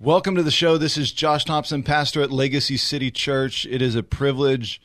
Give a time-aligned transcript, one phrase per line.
[0.00, 0.78] Welcome to the show.
[0.78, 3.66] This is Josh Thompson, pastor at Legacy City Church.
[3.66, 4.80] It is a privilege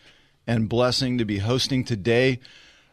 [0.48, 2.40] and blessing to be hosting today.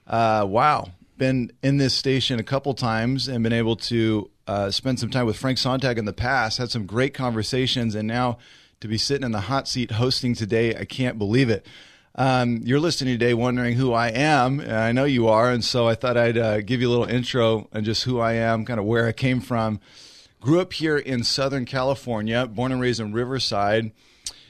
[0.07, 5.01] Uh, wow, been in this station a couple times and been able to uh, spend
[5.01, 6.59] some time with Frank Sontag in the past.
[6.59, 8.37] Had some great conversations, and now
[8.81, 11.65] to be sitting in the hot seat hosting today, I can't believe it.
[12.17, 14.61] Um, you're listening today, wondering who I am.
[14.61, 17.71] I know you are, and so I thought I'd uh, give you a little intro
[17.73, 19.81] and just who I am, kind of where I came from.
[20.41, 23.93] Grew up here in Southern California, born and raised in Riverside,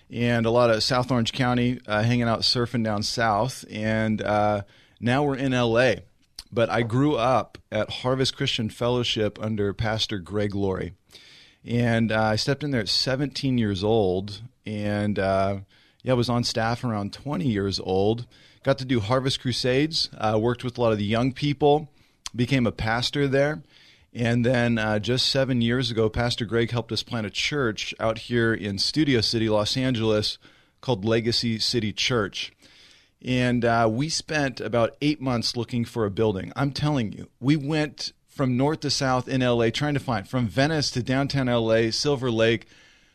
[0.09, 3.65] and a lot of South Orange County, uh, hanging out surfing down south.
[3.69, 4.63] And uh,
[5.01, 5.95] now we're in LA.
[6.53, 10.95] But I grew up at Harvest Christian Fellowship under Pastor Greg Laurie.
[11.65, 14.43] And uh, I stepped in there at 17 years old.
[14.65, 15.59] And uh,
[16.05, 18.27] yeah, I was on staff around 20 years old.
[18.63, 21.91] Got to do Harvest Crusades, uh, worked with a lot of the young people,
[22.37, 23.63] became a pastor there.
[24.13, 28.19] And then uh, just seven years ago, Pastor Greg helped us plant a church out
[28.19, 30.39] here in Studio City, Los Angeles,
[30.81, 32.53] called Legacy City Church.
[33.23, 36.53] And uh, we spent about eight months looking for a building.
[36.57, 40.49] I'm telling you, we went from north to south in LA trying to find from
[40.49, 42.67] Venice to downtown LA, Silver Lake.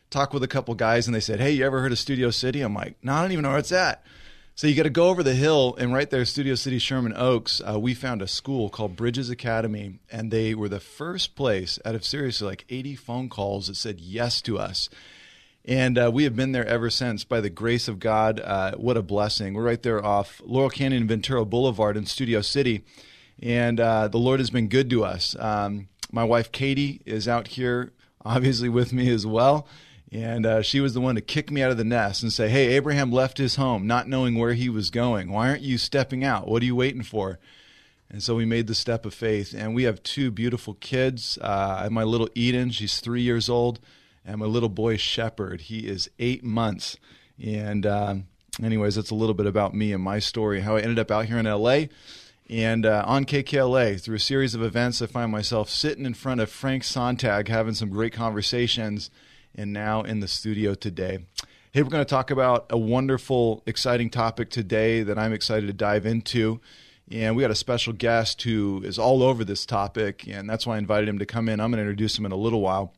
[0.08, 2.60] Talked with a couple guys, and they said, "Hey, you ever heard of Studio City?"
[2.60, 4.04] I'm like, "No, I don't even know where it's at."
[4.56, 7.60] So you got to go over the hill, and right there, Studio City, Sherman Oaks,
[7.60, 11.94] uh, we found a school called Bridges Academy, and they were the first place out
[11.94, 14.88] of seriously like 80 phone calls that said yes to us.
[15.66, 18.40] And uh, we have been there ever since by the grace of God.
[18.40, 19.52] Uh, what a blessing.
[19.52, 22.82] We're right there off Laurel Canyon and Ventura Boulevard in Studio City.
[23.42, 25.36] And uh, the Lord has been good to us.
[25.38, 27.92] Um, my wife, Katie, is out here,
[28.24, 29.68] obviously, with me as well.
[30.12, 32.48] And uh, she was the one to kick me out of the nest and say,
[32.48, 35.30] Hey, Abraham left his home not knowing where he was going.
[35.30, 36.46] Why aren't you stepping out?
[36.46, 37.38] What are you waiting for?
[38.08, 39.52] And so we made the step of faith.
[39.52, 41.38] And we have two beautiful kids.
[41.42, 43.80] Uh, I have my little Eden, she's three years old,
[44.24, 45.62] and my little boy, Shepherd.
[45.62, 46.96] He is eight months.
[47.42, 48.28] And, um,
[48.62, 51.26] anyways, that's a little bit about me and my story, how I ended up out
[51.26, 51.86] here in LA.
[52.48, 56.40] And uh, on KKLA, through a series of events, I find myself sitting in front
[56.40, 59.10] of Frank Sontag having some great conversations
[59.56, 61.24] and now in the studio today.
[61.72, 65.72] Hey, we're going to talk about a wonderful, exciting topic today that I'm excited to
[65.72, 66.60] dive into.
[67.10, 70.74] And we got a special guest who is all over this topic, and that's why
[70.74, 71.60] I invited him to come in.
[71.60, 72.94] I'm going to introduce him in a little while.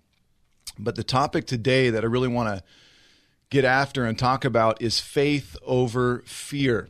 [0.79, 2.65] But the topic today that I really want to
[3.51, 6.89] get after and talk about is faith over fear.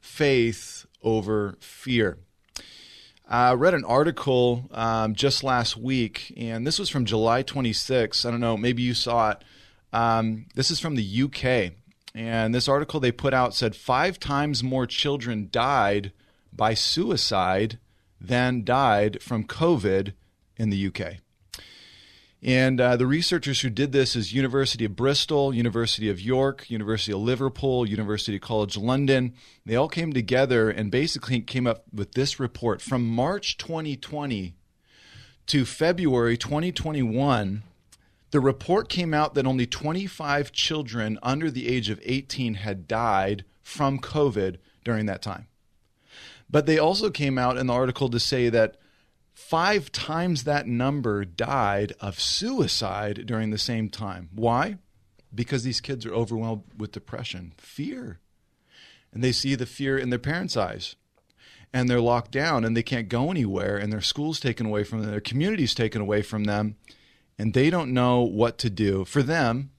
[0.00, 2.18] Faith over fear.
[3.30, 8.24] I read an article um, just last week, and this was from July 26.
[8.24, 9.44] I don't know, maybe you saw it.
[9.92, 11.72] Um, this is from the UK,
[12.14, 16.12] and this article they put out said five times more children died
[16.54, 17.78] by suicide
[18.18, 20.14] than died from COVID
[20.56, 21.18] in the UK.
[22.42, 27.12] And uh, the researchers who did this is University of Bristol, University of York, University
[27.12, 29.34] of Liverpool, University College London.
[29.66, 34.54] They all came together and basically came up with this report from March 2020
[35.48, 37.64] to February 2021.
[38.30, 43.44] The report came out that only 25 children under the age of 18 had died
[43.62, 45.48] from COVID during that time.
[46.48, 48.76] But they also came out in the article to say that
[49.48, 54.28] Five times that number died of suicide during the same time.
[54.34, 54.76] Why?
[55.34, 58.18] Because these kids are overwhelmed with depression, fear.
[59.10, 60.96] And they see the fear in their parents' eyes.
[61.72, 65.00] And they're locked down and they can't go anywhere, and their school's taken away from
[65.00, 66.76] them, their community's taken away from them,
[67.38, 69.06] and they don't know what to do.
[69.06, 69.70] For them,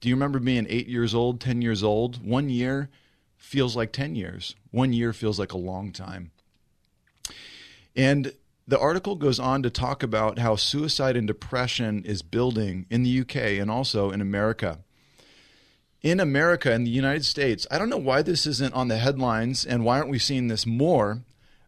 [0.00, 2.26] do you remember being eight years old, 10 years old?
[2.26, 2.88] One year
[3.36, 6.30] feels like 10 years, one year feels like a long time.
[7.94, 8.32] And
[8.66, 13.20] the article goes on to talk about how suicide and depression is building in the
[13.20, 14.80] UK and also in America.
[16.00, 19.64] In America, in the United States, I don't know why this isn't on the headlines
[19.64, 21.22] and why aren't we seeing this more,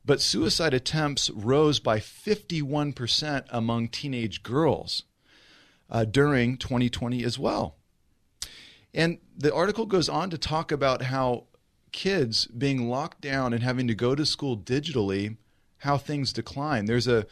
[0.04, 5.04] but suicide attempts rose by 51% among teenage girls
[5.90, 7.76] uh, during 2020 as well.
[8.92, 11.44] And the article goes on to talk about how
[11.92, 15.36] kids being locked down and having to go to school digitally
[15.84, 16.86] how things decline.
[16.86, 17.26] There's a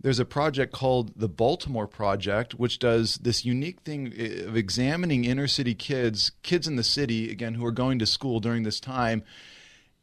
[0.00, 4.08] there's a project called the Baltimore Project, which does this unique thing
[4.46, 8.40] of examining inner city kids, kids in the city, again, who are going to school
[8.40, 9.22] during this time,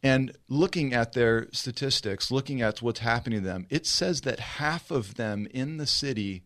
[0.01, 3.65] and looking at their statistics, looking at what's happening to them.
[3.69, 6.43] It says that half of them in the city,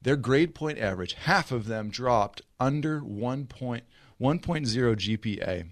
[0.00, 3.82] their grade point average, half of them dropped under 1 point,
[4.20, 5.66] 1.0 GPA.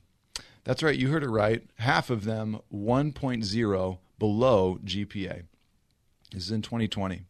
[0.64, 1.62] That's right, you heard it right.
[1.76, 5.42] Half of them 1.0 below GPA.
[6.30, 7.22] This is in 2020.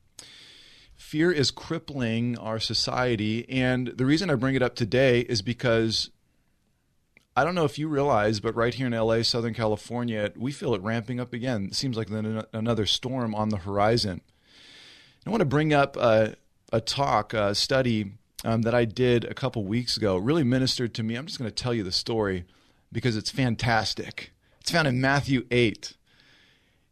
[0.95, 3.49] Fear is crippling our society.
[3.49, 6.11] And the reason I bring it up today is because
[7.35, 10.75] I don't know if you realize, but right here in LA, Southern California, we feel
[10.75, 11.69] it ramping up again.
[11.71, 12.11] It seems like
[12.53, 14.21] another storm on the horizon.
[15.27, 16.35] I want to bring up a,
[16.71, 18.13] a talk, a study
[18.45, 20.19] um, that I did a couple weeks ago.
[20.19, 21.15] It really ministered to me.
[21.15, 22.45] I'm just going to tell you the story
[22.93, 24.33] because it's fantastic.
[24.61, 25.95] It's found in Matthew 8.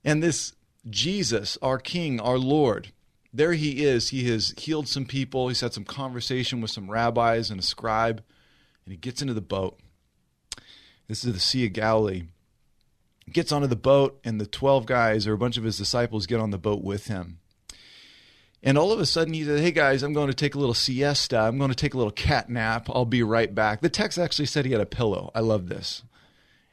[0.05, 0.55] And this
[0.89, 2.93] Jesus, our King, our Lord,
[3.33, 4.09] there he is.
[4.09, 5.49] He has healed some people.
[5.49, 8.23] He's had some conversation with some rabbis and a scribe,
[8.85, 9.79] and he gets into the boat.
[11.09, 12.25] This is the Sea of Galilee.
[13.31, 16.41] Gets onto the boat, and the 12 guys or a bunch of his disciples get
[16.41, 17.39] on the boat with him.
[18.63, 20.75] And all of a sudden, he said, Hey guys, I'm going to take a little
[20.75, 21.39] siesta.
[21.39, 22.89] I'm going to take a little cat nap.
[22.91, 23.81] I'll be right back.
[23.81, 25.31] The text actually said he had a pillow.
[25.35, 26.03] I love this.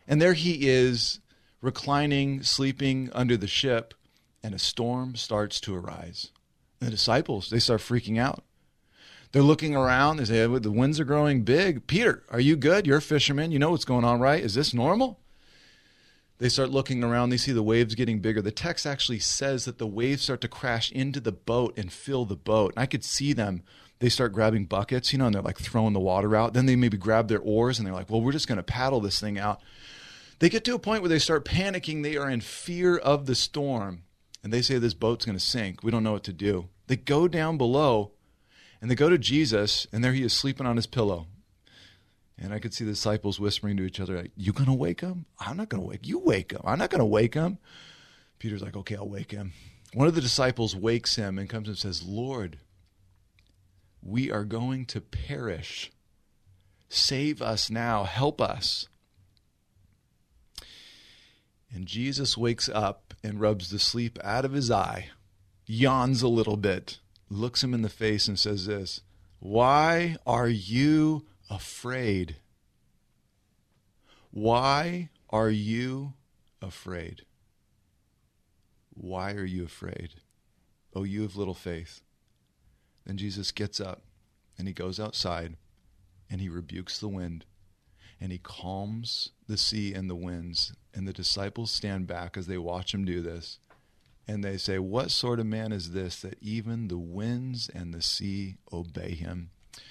[0.08, 1.20] And there he is,
[1.66, 3.94] reclining, sleeping under the ship,
[4.44, 6.32] and a storm starts to arise.
[6.80, 8.44] And the disciples, they start freaking out.
[9.32, 10.18] They're looking around.
[10.18, 11.88] They say, The winds are growing big.
[11.88, 12.88] Peter, are you good?
[12.88, 13.52] You're a fisherman.
[13.52, 14.42] You know what's going on, right?
[14.42, 15.20] Is this normal?
[16.38, 17.30] They start looking around.
[17.30, 18.42] They see the waves getting bigger.
[18.42, 22.26] The text actually says that the waves start to crash into the boat and fill
[22.26, 22.74] the boat.
[22.76, 23.64] And I could see them.
[24.00, 26.54] They start grabbing buckets, you know, and they're like throwing the water out.
[26.54, 29.00] Then they maybe grab their oars and they're like, well, we're just going to paddle
[29.00, 29.62] this thing out.
[30.40, 32.04] They get to a point where they start panicking.
[32.04, 34.04] They are in fear of the storm.
[34.44, 35.84] And they say this boat's going to sink.
[35.84, 36.70] We don't know what to do.
[36.88, 38.12] They go down below
[38.82, 41.28] and they go to Jesus, and there he is sleeping on his pillow.
[42.38, 45.26] And I could see the disciples whispering to each other, like, You gonna wake him?
[45.40, 46.62] I'm not gonna wake you wake him.
[46.64, 47.58] I'm not gonna wake him.
[48.38, 49.54] Peter's like, Okay, I'll wake him.
[49.94, 52.60] One of the disciples wakes him and comes and says, Lord,
[54.04, 55.92] we are going to perish.
[56.90, 58.04] Save us now.
[58.04, 58.88] Help us.
[61.76, 65.10] And Jesus wakes up and rubs the sleep out of his eye,
[65.66, 67.00] yawns a little bit,
[67.30, 69.02] looks him in the face, and says this
[69.40, 72.38] Why are you afraid?
[74.32, 76.14] Why are you
[76.62, 77.26] afraid?
[78.94, 80.22] Why are you afraid?
[80.94, 82.00] Oh, you of little faith.
[83.06, 84.02] Then Jesus gets up
[84.58, 85.58] and he goes outside
[86.30, 87.44] and he rebukes the wind
[88.22, 90.72] and he calms the sea and the winds.
[90.96, 93.60] And the disciples stand back as they watch him do this.
[94.28, 98.02] And they say, What sort of man is this that even the winds and the
[98.02, 99.52] sea obey him?
[99.78, 99.82] I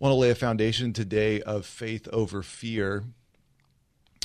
[0.00, 3.04] want to lay a foundation today of faith over fear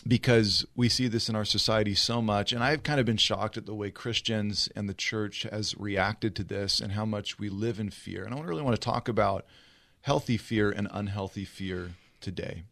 [0.07, 2.51] because we see this in our society so much.
[2.51, 6.35] And I've kind of been shocked at the way Christians and the church has reacted
[6.37, 8.23] to this and how much we live in fear.
[8.23, 9.45] And I really want to talk about
[10.01, 12.63] healthy fear and unhealthy fear today.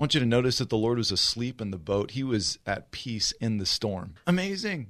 [0.00, 2.12] I want you to notice that the Lord was asleep in the boat.
[2.12, 4.14] He was at peace in the storm.
[4.26, 4.86] Amazing.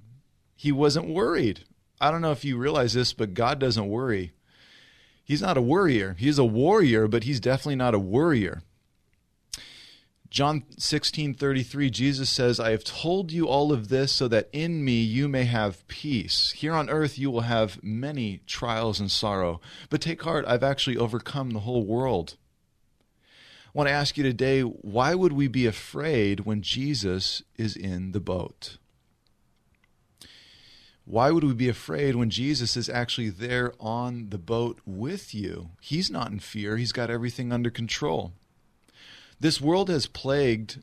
[0.55, 1.65] He wasn't worried.
[2.01, 4.35] I don't know if you realize this, but God doesn't worry.
[5.25, 6.15] He's not a worrier.
[6.17, 8.63] He's a warrior, but he's definitely not a worrier.
[10.31, 14.85] John 16, 33, Jesus says, I have told you all of this so that in
[14.85, 16.53] me you may have peace.
[16.53, 20.97] Here on earth you will have many trials and sorrow, but take heart, I've actually
[20.97, 22.37] overcome the whole world.
[23.71, 28.11] I want to ask you today why would we be afraid when Jesus is in
[28.11, 28.79] the boat?
[31.05, 35.71] Why would we be afraid when Jesus is actually there on the boat with you?
[35.81, 38.33] He's not in fear, he's got everything under control.
[39.39, 40.83] This world has plagued,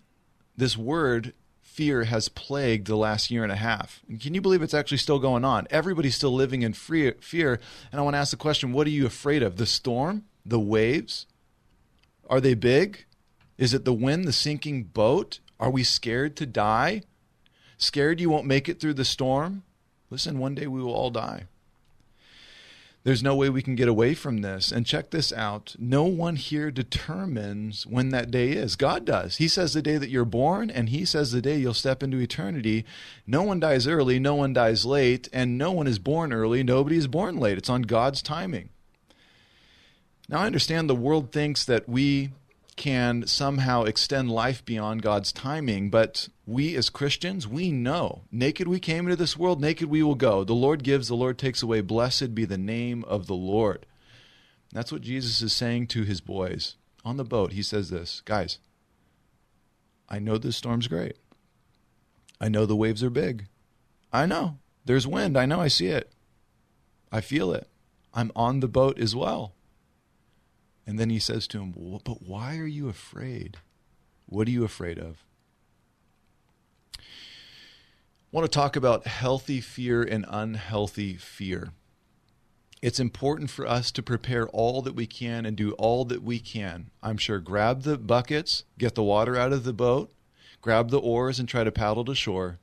[0.56, 4.02] this word, fear, has plagued the last year and a half.
[4.20, 5.68] Can you believe it's actually still going on?
[5.70, 7.60] Everybody's still living in fear.
[7.92, 9.58] And I want to ask the question what are you afraid of?
[9.58, 10.24] The storm?
[10.46, 11.28] The waves?
[12.28, 13.06] Are they big?
[13.58, 15.40] Is it the wind, the sinking boat?
[15.60, 17.02] Are we scared to die?
[17.78, 19.64] Scared you won't make it through the storm?
[20.10, 21.46] Listen, one day we will all die.
[23.04, 24.70] There's no way we can get away from this.
[24.70, 28.76] And check this out no one here determines when that day is.
[28.76, 29.38] God does.
[29.38, 32.20] He says the day that you're born, and He says the day you'll step into
[32.20, 32.84] eternity.
[33.26, 36.98] No one dies early, no one dies late, and no one is born early, nobody
[36.98, 37.58] is born late.
[37.58, 38.70] It's on God's timing.
[40.30, 42.32] Now, I understand the world thinks that we
[42.76, 48.80] can somehow extend life beyond God's timing, but we as Christians, we know naked we
[48.80, 50.44] came into this world, naked we will go.
[50.44, 51.82] The Lord gives, the Lord takes away.
[51.82, 53.86] Blessed be the name of the Lord.
[54.72, 57.54] That's what Jesus is saying to his boys on the boat.
[57.54, 58.60] He says this Guys,
[60.08, 61.18] I know this storm's great.
[62.40, 63.48] I know the waves are big.
[64.14, 64.60] I know.
[64.86, 65.38] There's wind.
[65.38, 65.60] I know.
[65.60, 66.12] I see it.
[67.12, 67.68] I feel it.
[68.14, 69.54] I'm on the boat as well.
[70.88, 71.74] And then he says to him,
[72.06, 73.58] But why are you afraid?
[74.26, 75.26] What are you afraid of?
[76.98, 77.02] I
[78.32, 81.72] want to talk about healthy fear and unhealthy fear.
[82.82, 86.40] It's important for us to prepare all that we can and do all that we
[86.40, 86.90] can.
[87.04, 90.12] I'm sure grab the buckets, get the water out of the boat,
[90.62, 92.60] grab the oars, and try to paddle to shore.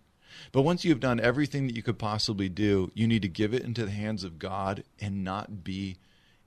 [0.52, 3.64] But once you've done everything that you could possibly do, you need to give it
[3.64, 5.96] into the hands of God and not be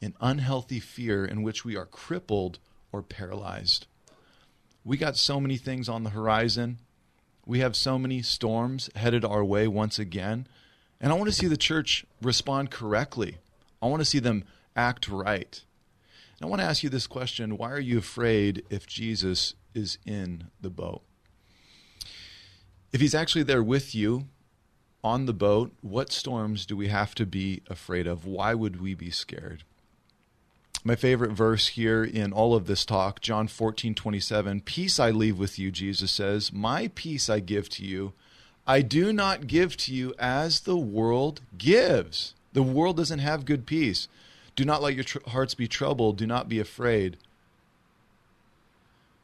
[0.01, 2.59] in unhealthy fear in which we are crippled
[2.91, 3.87] or paralyzed.
[4.83, 6.79] We got so many things on the horizon.
[7.45, 10.47] We have so many storms headed our way once again.
[11.01, 13.37] And I want to see the church respond correctly.
[13.81, 14.43] I want to see them
[14.75, 15.61] act right.
[16.39, 19.97] And I want to ask you this question Why are you afraid if Jesus is
[20.05, 21.01] in the boat?
[22.93, 24.27] If he's actually there with you
[25.03, 28.25] on the boat, what storms do we have to be afraid of?
[28.25, 29.63] Why would we be scared?
[30.87, 34.61] My favorite verse here in all of this talk, John 14, 27.
[34.61, 36.53] Peace I leave with you, Jesus says.
[36.53, 38.13] My peace I give to you.
[38.65, 42.35] I do not give to you as the world gives.
[42.53, 44.07] The world doesn't have good peace.
[44.55, 46.15] Do not let your tr- hearts be troubled.
[46.15, 47.17] Do not be afraid.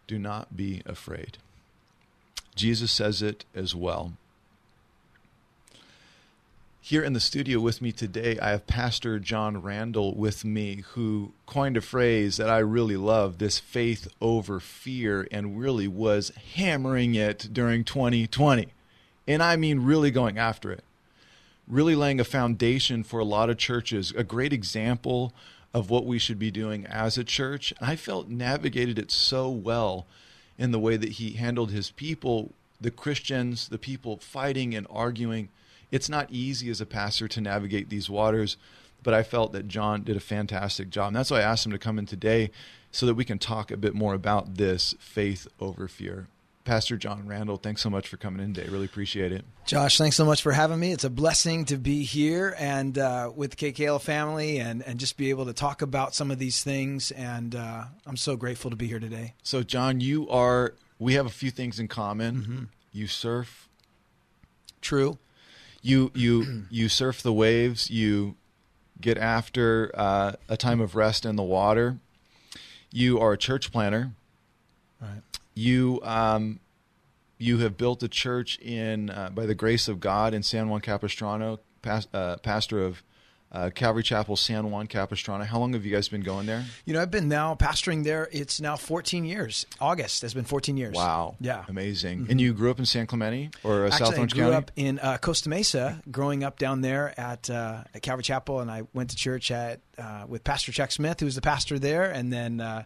[0.05, 1.38] Do not be afraid.
[2.55, 4.12] Jesus says it as well.
[6.86, 11.32] Here in the studio with me today, I have Pastor John Randall with me, who
[11.46, 17.16] coined a phrase that I really love this faith over fear, and really was hammering
[17.16, 18.68] it during 2020.
[19.25, 20.84] And I mean, really going after it.
[21.70, 25.32] Really laying a foundation for a lot of churches, a great example
[25.74, 27.74] of what we should be doing as a church.
[27.80, 30.06] I felt navigated it so well
[30.58, 35.48] in the way that he handled his people, the Christians, the people fighting and arguing
[35.94, 38.58] it's not easy as a pastor to navigate these waters,
[39.04, 41.10] but I felt that John did a fantastic job.
[41.10, 42.50] And that's why I asked him to come in today
[42.92, 46.28] so that we can talk a bit more about this faith over fear.
[46.64, 48.70] Pastor John Randall, thanks so much for coming in today.
[48.70, 49.46] Really appreciate it.
[49.68, 50.94] Josh, thanks so much for having me.
[50.94, 55.16] It's a blessing to be here and uh, with the KKL family and, and just
[55.16, 57.12] be able to talk about some of these things.
[57.12, 59.36] And uh, I'm so grateful to be here today.
[59.44, 62.36] So, John, you are, we have a few things in common.
[62.36, 62.64] Mm-hmm.
[62.94, 63.70] You surf.
[64.82, 65.20] True
[65.84, 67.92] you you you surf the waves.
[67.92, 68.36] You
[69.00, 71.98] get after uh, a time of rest in the water.
[72.92, 74.13] You are a church planner.
[75.00, 75.22] Right.
[75.54, 76.62] You um,
[77.38, 80.82] you have built a church in uh, by the grace of God in San Juan
[80.82, 83.04] Capistrano, uh, pastor of
[83.53, 85.43] uh, Calvary Chapel, San Juan Capistrano.
[85.43, 86.65] How long have you guys been going there?
[86.86, 88.27] You know, I've been now pastoring there.
[88.31, 89.65] It's now 14 years.
[89.79, 90.95] August has been 14 years.
[90.95, 91.36] Wow.
[91.39, 91.63] Yeah.
[91.67, 92.22] Amazing.
[92.22, 92.31] Mm-hmm.
[92.31, 94.55] And you grew up in San Clemente or uh, Actually, South Orange I grew County?
[94.55, 98.72] up in uh, Costa Mesa, growing up down there at, uh, at Calvary Chapel, and
[98.72, 102.10] I went to church at uh, with Pastor Chuck Smith, who was the pastor there,
[102.10, 102.83] and then uh,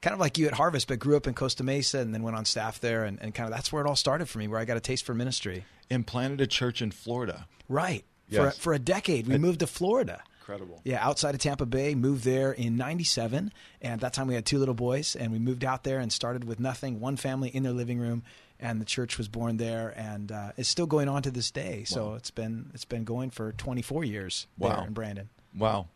[0.00, 2.36] kind of like you at Harvest, but grew up in Costa Mesa and then went
[2.36, 3.04] on staff there.
[3.04, 4.80] And, and, kind of that's where it all started for me, where I got a
[4.80, 5.64] taste for ministry.
[5.90, 7.46] And planted a church in Florida.
[7.68, 8.04] Right.
[8.28, 8.56] Yes.
[8.56, 9.26] For, for a decade.
[9.26, 10.22] We I, moved to Florida.
[10.40, 10.80] Incredible.
[10.84, 13.52] Yeah, outside of Tampa Bay, moved there in 97.
[13.82, 16.12] And at that time we had two little boys, and we moved out there and
[16.12, 18.22] started with nothing, one family in their living room.
[18.60, 21.84] And the church was born there, and uh, it's still going on to this day.
[21.84, 22.14] So wow.
[22.14, 24.76] it's been it's been going for 24 years wow.
[24.76, 25.28] there in Brandon.
[25.56, 25.86] Wow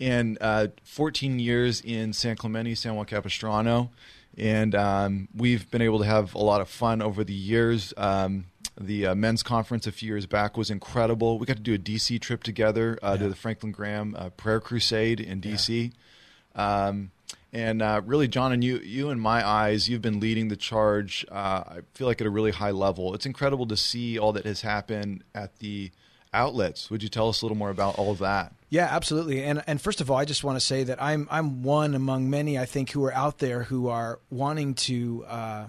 [0.00, 3.90] and uh, 14 years in San Clemente, San Juan Capistrano,
[4.36, 7.94] and um, we've been able to have a lot of fun over the years.
[7.96, 8.46] Um,
[8.78, 11.38] the uh, men's conference a few years back was incredible.
[11.38, 13.24] We got to do a DC trip together uh, yeah.
[13.24, 15.92] to the Franklin Graham uh, Prayer Crusade in DC.
[16.54, 16.86] Yeah.
[16.86, 17.10] Um,
[17.52, 21.24] and uh, really, John, and you, you in my eyes, you've been leading the charge.
[21.30, 23.14] Uh, I feel like at a really high level.
[23.14, 25.90] It's incredible to see all that has happened at the
[26.34, 26.90] outlets.
[26.90, 28.52] Would you tell us a little more about all of that?
[28.68, 29.42] Yeah, absolutely.
[29.42, 32.28] And and first of all, I just want to say that I'm I'm one among
[32.28, 35.66] many I think who are out there who are wanting to uh,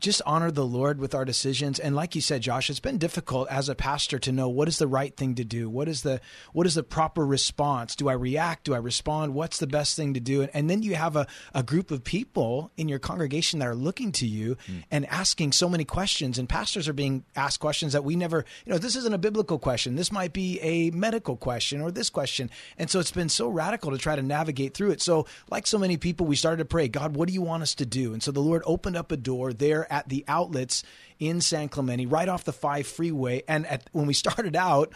[0.00, 1.78] just honor the Lord with our decisions.
[1.78, 4.78] And like you said, Josh, it's been difficult as a pastor to know what is
[4.78, 5.68] the right thing to do.
[5.68, 6.20] What is the
[6.52, 7.96] what is the proper response?
[7.96, 8.64] Do I react?
[8.64, 9.34] Do I respond?
[9.34, 10.42] What's the best thing to do?
[10.42, 13.74] And, and then you have a, a group of people in your congregation that are
[13.74, 14.84] looking to you mm.
[14.90, 16.38] and asking so many questions.
[16.38, 19.58] And pastors are being asked questions that we never, you know, this isn't a biblical
[19.58, 19.96] question.
[19.96, 22.50] This might be a medical question or this question.
[22.76, 25.02] And so it's been so radical to try to navigate through it.
[25.02, 27.74] So, like so many people, we started to pray, God, what do you want us
[27.76, 28.12] to do?
[28.12, 30.82] And so the Lord opened up a door there at the outlets
[31.18, 33.42] in San Clemente, right off the five freeway.
[33.48, 34.92] And at, when we started out,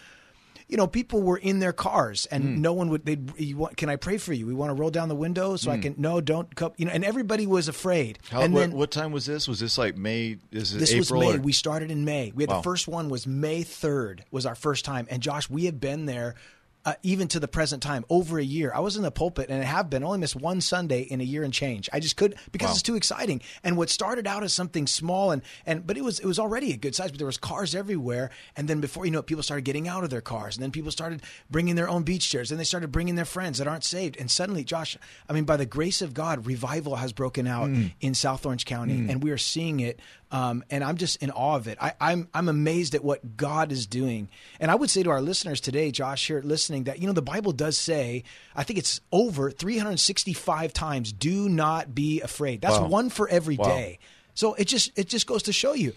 [0.69, 2.59] you know, people were in their cars and mm.
[2.59, 4.47] no one would, they'd, want, can I pray for you?
[4.47, 5.73] We want to roll down the window so mm.
[5.73, 5.83] I hmm.
[5.83, 8.19] can, no, don't come, you know, and everybody was afraid.
[8.31, 9.47] How, and what, then, what time was this?
[9.47, 10.39] Was this like May?
[10.51, 11.35] Is this April This was May.
[11.37, 11.41] Or?
[11.43, 12.33] We started in May.
[12.35, 12.57] We had wow.
[12.59, 15.07] the first one was May 3rd was our first time.
[15.11, 16.37] And Josh, we have been there
[16.85, 18.73] uh, even to the present time, over a year.
[18.75, 21.25] I was in the pulpit and I have been only missed one Sunday in a
[21.25, 21.89] year and change.
[21.93, 22.73] I just could because wow.
[22.73, 23.43] it's too exciting.
[23.63, 26.73] And what started out as something small and and but it was it was already
[26.73, 27.11] a good size.
[27.11, 28.31] But there was cars everywhere.
[28.57, 30.57] And then before you know it, people started getting out of their cars.
[30.57, 32.51] And then people started bringing their own beach chairs.
[32.51, 34.17] And they started bringing their friends that aren't saved.
[34.19, 34.97] And suddenly, Josh,
[35.29, 37.93] I mean, by the grace of God, revival has broken out mm.
[38.01, 39.11] in South Orange County, mm.
[39.11, 40.01] and we are seeing it
[40.33, 41.79] um, and I'm just in awe of it.
[41.81, 44.29] I, I'm I'm amazed at what God is doing.
[44.59, 47.23] And I would say to our listeners today, Josh, here listening, that you know the
[47.23, 48.25] Bible does say,
[48.57, 52.89] I think it's over 365 times, "Do not be afraid." That's wow.
[52.89, 53.69] one for every wow.
[53.69, 53.99] day.
[54.35, 55.93] So it just it just goes to show you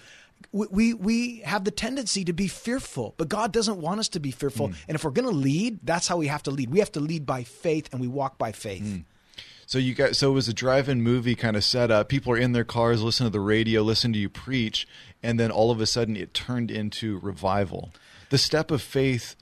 [0.52, 4.32] we we have the tendency to be fearful, but God doesn't want us to be
[4.32, 4.70] fearful.
[4.70, 4.76] Mm.
[4.88, 6.70] And if we're going to lead, that's how we have to lead.
[6.70, 8.84] We have to lead by faith, and we walk by faith.
[8.84, 9.06] Mm.
[9.66, 12.10] So you got so it was a drive-in movie kind of setup.
[12.10, 14.88] People are in their cars, listen to the radio, listen to you preach,
[15.24, 17.92] and then all of a sudden it turned into revival.
[18.30, 19.36] The step of faith,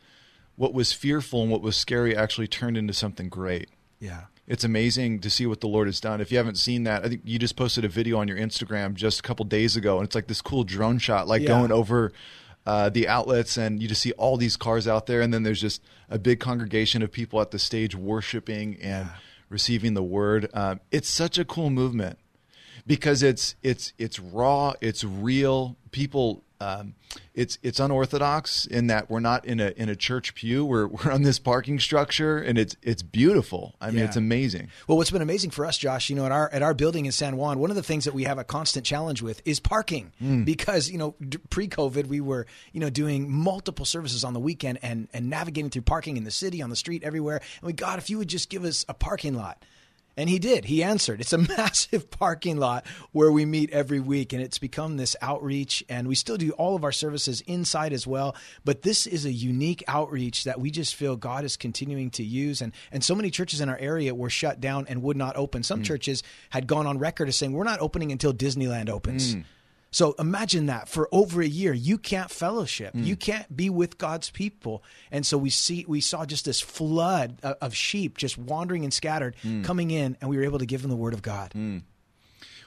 [0.56, 3.70] what was fearful and what was scary, actually turned into something great.
[4.00, 4.24] Yeah.
[4.46, 6.20] It's amazing to see what the Lord has done.
[6.20, 8.94] If you haven't seen that, I think you just posted a video on your Instagram
[8.94, 11.48] just a couple days ago, and it's like this cool drone shot, like yeah.
[11.48, 12.12] going over
[12.65, 15.62] uh, the outlets, and you just see all these cars out there, and then there's
[15.62, 19.08] just a big congregation of people at the stage worshiping and.
[19.08, 19.15] Yeah
[19.50, 20.50] receiving the word.
[20.54, 22.20] Um, it's such a cool movement
[22.86, 25.78] because it's it's it's raw, it's real.
[25.92, 26.96] People, um,
[27.34, 30.65] it's it's unorthodox in that we're not in a in a church pew.
[30.65, 33.75] We're we're on this parking structure, and it's it's beautiful.
[33.82, 34.05] I mean, yeah.
[34.05, 34.70] it's amazing.
[34.88, 37.12] Well, what's been amazing for us, Josh, you know, at our at our building in
[37.12, 40.12] San Juan, one of the things that we have a constant challenge with is parking
[40.22, 40.46] mm.
[40.46, 41.15] because you know
[41.50, 45.82] pre-COVID we were you know doing multiple services on the weekend and and navigating through
[45.82, 47.38] parking in the city, on the street, everywhere.
[47.62, 49.63] And we, God, if you would just give us a parking lot
[50.15, 50.65] and he did.
[50.65, 51.22] He answered.
[51.22, 55.83] It's a massive parking lot where we meet every week, and it's become this outreach.
[55.90, 58.35] And we still do all of our services inside as well.
[58.64, 62.61] But this is a unique outreach that we just feel God is continuing to use.
[62.61, 65.64] And, and so many churches in our area were shut down and would not open.
[65.64, 65.85] Some mm.
[65.85, 69.35] churches had gone on record as saying, We're not opening until Disneyland opens.
[69.35, 69.44] Mm.
[69.94, 73.06] So imagine that for over a year, you can't fellowship, mm.
[73.06, 77.38] you can't be with God's people, and so we see we saw just this flood
[77.44, 79.64] of, sheep just wandering and scattered mm.
[79.64, 81.51] coming in, and we were able to give them the word of God.
[81.56, 81.84] Mm.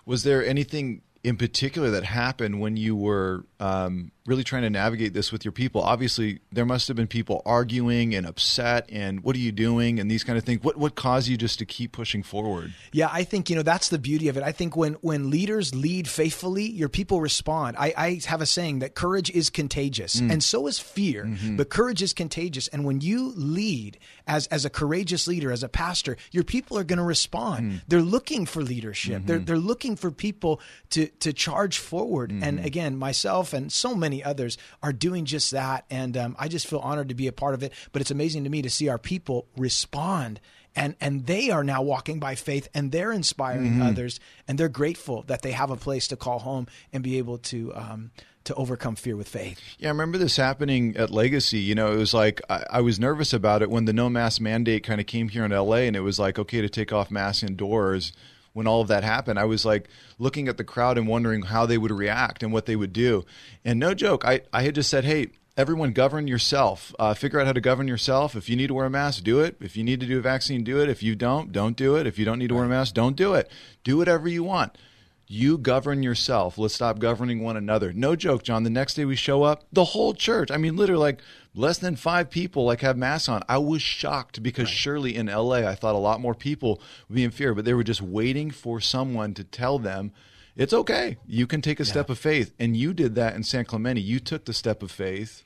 [0.05, 5.13] Was there anything in particular that happened when you were um, really trying to navigate
[5.13, 5.83] this with your people?
[5.83, 10.09] Obviously, there must have been people arguing and upset, and what are you doing, and
[10.09, 10.63] these kind of things.
[10.63, 12.73] What what caused you just to keep pushing forward?
[12.93, 14.45] Yeah, I think you know that's the beauty of it.
[14.45, 17.77] I think when when leaders lead faithfully, your people respond.
[17.77, 20.31] I, I have a saying that courage is contagious, mm.
[20.31, 21.25] and so is fear.
[21.25, 21.57] Mm-hmm.
[21.57, 25.69] But courage is contagious, and when you lead as as a courageous leader, as a
[25.69, 27.73] pastor, your people are going to respond.
[27.73, 27.83] Mm.
[27.89, 29.19] They're looking for leadership.
[29.19, 29.27] Mm-hmm.
[29.27, 30.61] They're they're looking for people
[30.91, 32.31] to to charge forward.
[32.31, 32.43] Mm-hmm.
[32.43, 35.85] And again, myself and so many others are doing just that.
[35.91, 37.73] And um, I just feel honored to be a part of it.
[37.93, 40.41] But it's amazing to me to see our people respond
[40.77, 43.83] and and they are now walking by faith and they're inspiring mm-hmm.
[43.83, 47.39] others and they're grateful that they have a place to call home and be able
[47.39, 48.11] to um,
[48.45, 49.61] to overcome fear with faith.
[49.79, 51.59] Yeah, I remember this happening at Legacy.
[51.59, 54.41] You know, it was like I, I was nervous about it when the no mask
[54.41, 57.11] mandate kind of came here in LA, and it was like okay to take off
[57.11, 58.13] masks indoors
[58.57, 59.87] when all of that happened, I was like
[60.19, 63.27] looking at the crowd and wondering how they would react and what they would do.
[63.67, 65.27] And no joke, I, I had just said, hey,
[65.59, 66.95] everyone govern yourself.
[66.99, 68.35] Uh, figure out how to govern yourself.
[68.35, 69.57] If you need to wear a mask, do it.
[69.61, 70.89] If you need to do a vaccine, do it.
[70.89, 72.07] If you don't, don't do it.
[72.07, 73.51] If you don't need to wear a mask, don't do it.
[73.85, 74.79] Do whatever you want.
[75.27, 76.57] You govern yourself.
[76.57, 77.93] Let's stop governing one another.
[77.93, 78.63] No joke, John.
[78.63, 80.51] The next day we show up, the whole church.
[80.51, 81.21] I mean, literally, like
[81.57, 83.43] less than five people like have masks on.
[83.49, 84.75] I was shocked because right.
[84.75, 87.75] surely in LA, I thought a lot more people would be in fear, but they
[87.75, 90.13] were just waiting for someone to tell them
[90.55, 91.19] it's okay.
[91.27, 91.91] You can take a yeah.
[91.91, 94.01] step of faith, and you did that in San Clemente.
[94.01, 95.43] You took the step of faith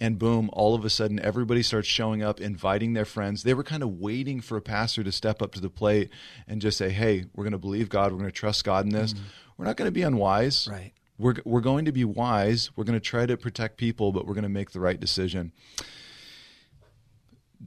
[0.00, 3.42] and boom, all of a sudden everybody starts showing up, inviting their friends.
[3.42, 6.10] They were kind of waiting for a pastor to step up to the plate
[6.48, 8.12] and just say, "Hey, we're going to believe God.
[8.12, 9.12] We're going to trust God in this.
[9.12, 9.24] Mm-hmm.
[9.56, 10.68] We're not going to be unwise.
[10.70, 10.92] Right.
[11.18, 12.70] We're we're going to be wise.
[12.76, 15.52] We're going to try to protect people, but we're going to make the right decision."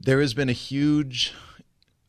[0.00, 1.34] There has been a huge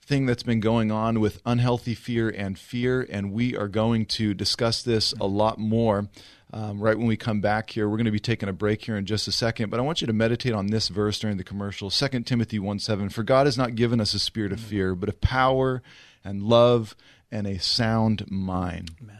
[0.10, 4.34] thing that's been going on with unhealthy fear and fear, and we are going to
[4.34, 6.10] discuss this a lot more
[6.52, 7.88] um, right when we come back here.
[7.88, 10.02] We're going to be taking a break here in just a second, but I want
[10.02, 13.10] you to meditate on this verse during the commercial 2 Timothy 1 7.
[13.10, 15.84] For God has not given us a spirit of fear, but of power
[16.24, 16.96] and love
[17.32, 18.92] and a sound mind.
[19.02, 19.19] Amen.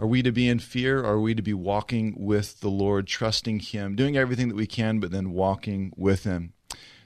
[0.00, 1.04] Are we to be in fear?
[1.04, 5.00] Are we to be walking with the Lord, trusting Him, doing everything that we can,
[5.00, 6.52] but then walking with Him?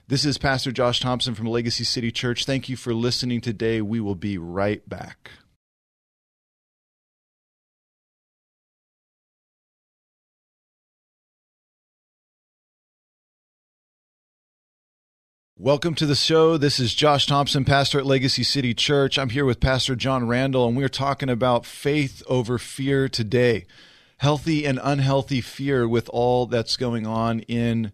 [0.09, 2.44] This is Pastor Josh Thompson from Legacy City Church.
[2.44, 3.81] Thank you for listening today.
[3.81, 5.31] We will be right back.
[15.62, 16.57] Welcome to the show.
[16.57, 19.16] This is Josh Thompson, pastor at Legacy City Church.
[19.16, 23.66] I'm here with Pastor John Randall, and we're talking about faith over fear today.
[24.16, 27.92] Healthy and unhealthy fear with all that's going on in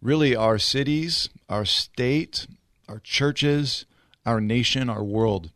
[0.00, 2.46] really our cities, our state,
[2.88, 3.86] our churches,
[4.24, 5.50] our nation, our world.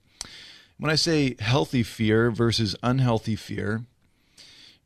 [0.76, 3.84] When I say healthy fear versus unhealthy fear,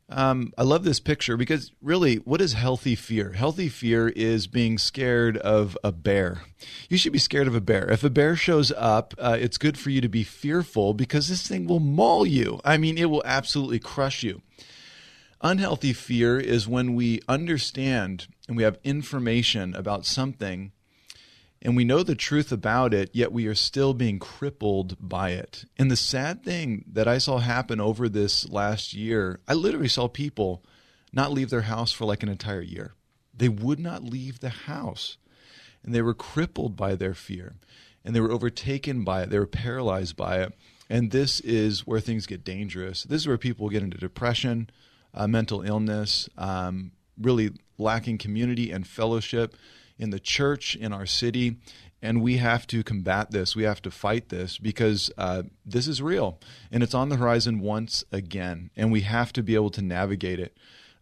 [0.09, 3.33] um, I love this picture because really, what is healthy fear?
[3.33, 6.41] Healthy fear is being scared of a bear.
[6.89, 7.89] You should be scared of a bear.
[7.91, 11.47] If a bear shows up, uh, it's good for you to be fearful because this
[11.47, 12.59] thing will maul you.
[12.65, 14.41] I mean, it will absolutely crush you.
[15.41, 20.71] Unhealthy fear is when we understand and we have information about something
[21.61, 25.65] and we know the truth about it, yet we are still being crippled by it.
[25.77, 30.07] And the sad thing that I saw happen over this last year, I literally saw
[30.07, 30.63] people
[31.11, 32.93] not leave their house for like an entire year.
[33.35, 35.17] They would not leave the house.
[35.83, 37.55] And they were crippled by their fear.
[38.05, 39.29] And they were overtaken by it.
[39.29, 40.53] They were paralyzed by it.
[40.89, 43.03] And this is where things get dangerous.
[43.03, 44.69] This is where people get into depression,
[45.13, 49.55] uh, mental illness, um, really lacking community and fellowship
[49.99, 51.57] in the church, in our city.
[52.01, 53.55] And we have to combat this.
[53.55, 56.39] We have to fight this because uh, this is real
[56.71, 58.71] and it's on the horizon once again.
[58.77, 60.57] And we have to be able to navigate it.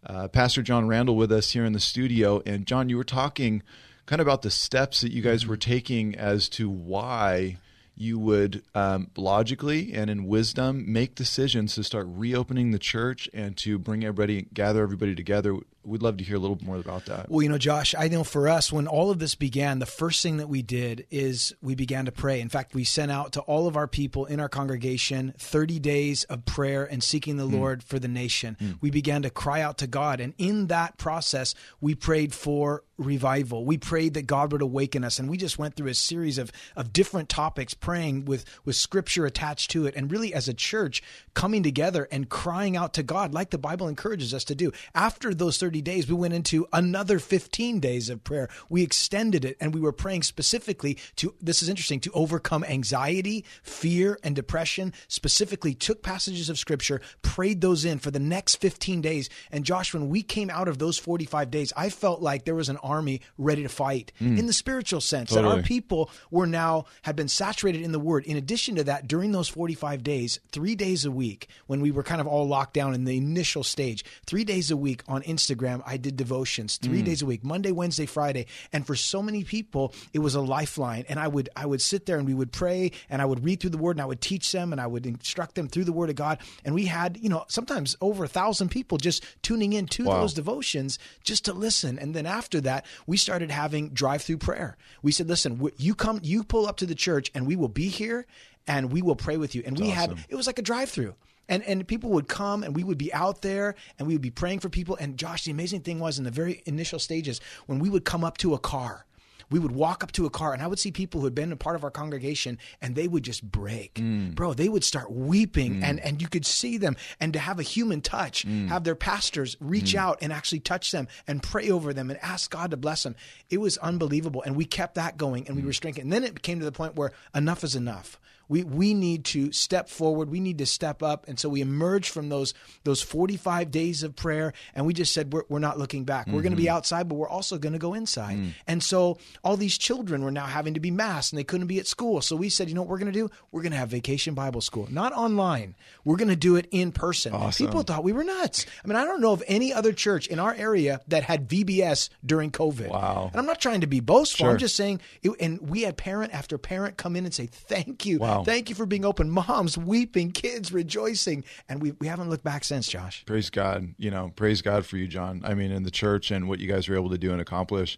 [0.06, 2.42] Uh, Pastor John Randall with us here in the studio.
[2.46, 3.62] And John, you were talking
[4.08, 7.58] kind of about the steps that you guys were taking as to why
[7.98, 13.58] you would um, logically and in wisdom make decisions to start reopening the church and
[13.58, 15.58] to bring everybody, gather everybody together.
[15.88, 17.32] We'd love to hear a little more about that.
[17.32, 20.22] Well, you know, Josh, I know for us, when all of this began, the first
[20.22, 22.42] thing that we did is we began to pray.
[22.42, 26.26] In fact, we sent out to all of our people in our congregation 30 days
[26.26, 27.54] of prayer and seeking the mm.
[27.54, 28.58] Lord for the nation.
[28.60, 28.78] Mm.
[28.82, 30.20] We began to cry out to God.
[30.20, 33.64] And in that process, we prayed for revival.
[33.64, 35.20] We prayed that God would awaken us.
[35.20, 39.26] And we just went through a series of, of different topics, praying with, with scripture
[39.26, 39.96] attached to it.
[39.96, 43.88] And really, as a church, coming together and crying out to God, like the Bible
[43.88, 44.72] encourages us to do.
[44.96, 48.50] After those 30 days, we went into another 15 days of prayer.
[48.70, 53.46] We extended it and we were praying specifically to, this is interesting, to overcome anxiety,
[53.64, 54.94] fear, and depression.
[55.08, 59.30] Specifically, took passages of scripture, prayed those in for the next 15 days.
[59.52, 62.70] And Josh, when we came out of those 45 days, I felt like there was
[62.70, 64.38] an army ready to fight mm.
[64.38, 65.50] in the spiritual sense totally.
[65.50, 68.26] that our people were now had been saturated in the word.
[68.26, 72.04] In addition to that, during those 45 days, three days a week, when we were
[72.04, 75.67] kind of all locked down in the initial stage, three days a week on Instagram,
[75.68, 77.06] I did devotions three mm.
[77.06, 78.46] days a week, Monday, Wednesday, Friday.
[78.72, 81.06] And for so many people, it was a lifeline.
[81.10, 83.60] And I would I would sit there and we would pray and I would read
[83.60, 85.94] through the word and I would teach them and I would instruct them through the
[85.94, 86.40] word of God.
[86.64, 90.22] And we had, you know, sometimes over a thousand people just tuning in to wow.
[90.22, 91.98] those devotions just to listen.
[92.00, 94.78] And then after that, that, we started having drive through prayer.
[95.02, 97.88] We said, listen, you come, you pull up to the church and we will be
[97.88, 98.28] here
[98.68, 99.64] and we will pray with you.
[99.66, 100.18] And That's we awesome.
[100.18, 101.16] had, it was like a drive through.
[101.50, 104.32] And, and people would come and we would be out there and we would be
[104.32, 104.98] praying for people.
[105.00, 108.24] And Josh, the amazing thing was in the very initial stages, when we would come
[108.24, 109.08] up to a car
[109.50, 111.52] we would walk up to a car and I would see people who had been
[111.52, 113.96] a part of our congregation and they would just break.
[113.96, 114.36] Mm.
[114.36, 115.84] Bro, they would start weeping mm.
[115.84, 118.68] and, and you could see them and to have a human touch, mm.
[118.68, 120.00] have their pastors reach mm.
[120.00, 123.16] out and actually touch them and pray over them and ask God to bless them.
[123.50, 124.42] It was unbelievable.
[124.42, 125.68] And we kept that going and we mm.
[125.68, 126.06] were strengthened.
[126.06, 129.52] And then it came to the point where enough is enough We we need to
[129.52, 130.30] step forward.
[130.30, 131.28] We need to step up.
[131.28, 135.34] And so we emerged from those those 45 days of prayer and we just said
[135.34, 136.28] we're, we're not looking back.
[136.28, 136.76] We're going to be mm-hmm.
[136.76, 138.38] outside, but we're also going to go inside.
[138.38, 138.54] Mm.
[138.68, 141.80] And so all these children were now having to be masked and they couldn't be
[141.80, 142.22] at school.
[142.22, 143.30] So we said, you know what we're going to do?
[143.52, 145.76] We're going to have vacation Bible school, not online.
[146.04, 147.34] We're going to do it in person.
[147.52, 148.66] People thought we were nuts.
[148.84, 152.10] I mean, I don't know of any other church in our area that had VBS
[152.26, 152.90] during COVID.
[152.90, 153.30] Wow.
[153.32, 154.46] And I'm not trying to be boastful.
[154.46, 154.52] Sure.
[154.52, 158.06] I'm just saying, it, and we had parent after parent come in and say, thank
[158.06, 158.20] you.
[158.20, 158.37] Wow.
[158.44, 159.30] Thank you for being open.
[159.30, 161.44] Moms weeping, kids rejoicing.
[161.70, 163.24] And we, we haven't looked back since, Josh.
[163.26, 163.94] Praise God.
[163.98, 165.42] You know, praise God for you, John.
[165.46, 167.98] I mean, in the church and what you guys were able to do and accomplish.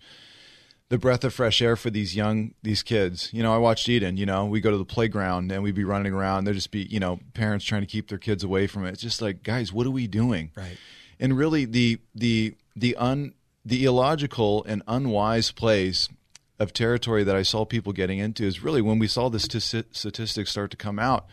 [0.90, 3.30] The breath of fresh air for these young these kids.
[3.32, 4.18] You know, I watched Eden.
[4.18, 6.46] You know, we go to the playground and we'd be running around.
[6.46, 8.94] There'd just be you know parents trying to keep their kids away from it.
[8.94, 10.50] It's just like, guys, what are we doing?
[10.56, 10.78] Right.
[11.20, 16.10] And really, the the the un the illogical and unwise place
[16.60, 19.86] of territory that I saw people getting into is really when we saw the stati-
[19.92, 21.26] statistics start to come out.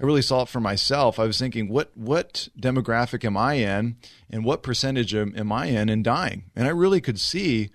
[0.00, 1.18] I really saw it for myself.
[1.18, 3.96] I was thinking, what what demographic am I in,
[4.30, 6.44] and what percentage am, am I in and dying?
[6.56, 7.70] And I really could see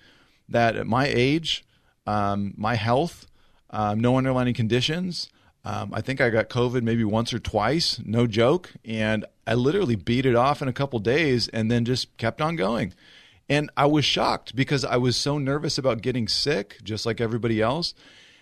[0.49, 1.63] that at my age,
[2.07, 3.27] um, my health,
[3.69, 5.29] um, no underlying conditions.
[5.63, 9.95] Um, I think I got COVID maybe once or twice, no joke, and I literally
[9.95, 12.93] beat it off in a couple days, and then just kept on going.
[13.47, 17.61] And I was shocked because I was so nervous about getting sick, just like everybody
[17.61, 17.93] else.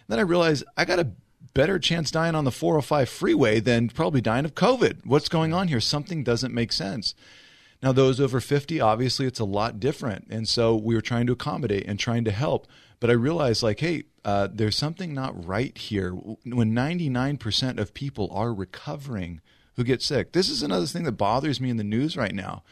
[0.07, 1.11] then I realized I got a
[1.53, 5.05] better chance dying on the 405 freeway than probably dying of COVID.
[5.05, 5.81] What's going on here?
[5.81, 7.13] Something doesn't make sense.
[7.81, 10.27] Now, those over 50, obviously, it's a lot different.
[10.29, 12.65] And so we were trying to accommodate and trying to help.
[13.01, 16.11] But I realized, like, hey, uh, there's something not right here.
[16.11, 19.41] When 99% of people are recovering
[19.75, 22.63] who get sick, this is another thing that bothers me in the news right now.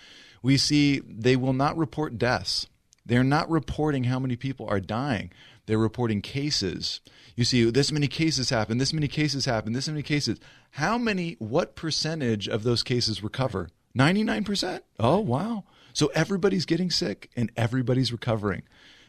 [0.41, 2.67] We see they will not report deaths.
[3.05, 5.31] They're not reporting how many people are dying.
[5.65, 7.01] They're reporting cases.
[7.35, 10.39] You see, this many cases happen, this many cases happen, this many cases.
[10.71, 13.69] How many, what percentage of those cases recover?
[13.97, 14.81] 99%?
[14.99, 15.63] Oh, wow.
[15.93, 18.63] So everybody's getting sick and everybody's recovering.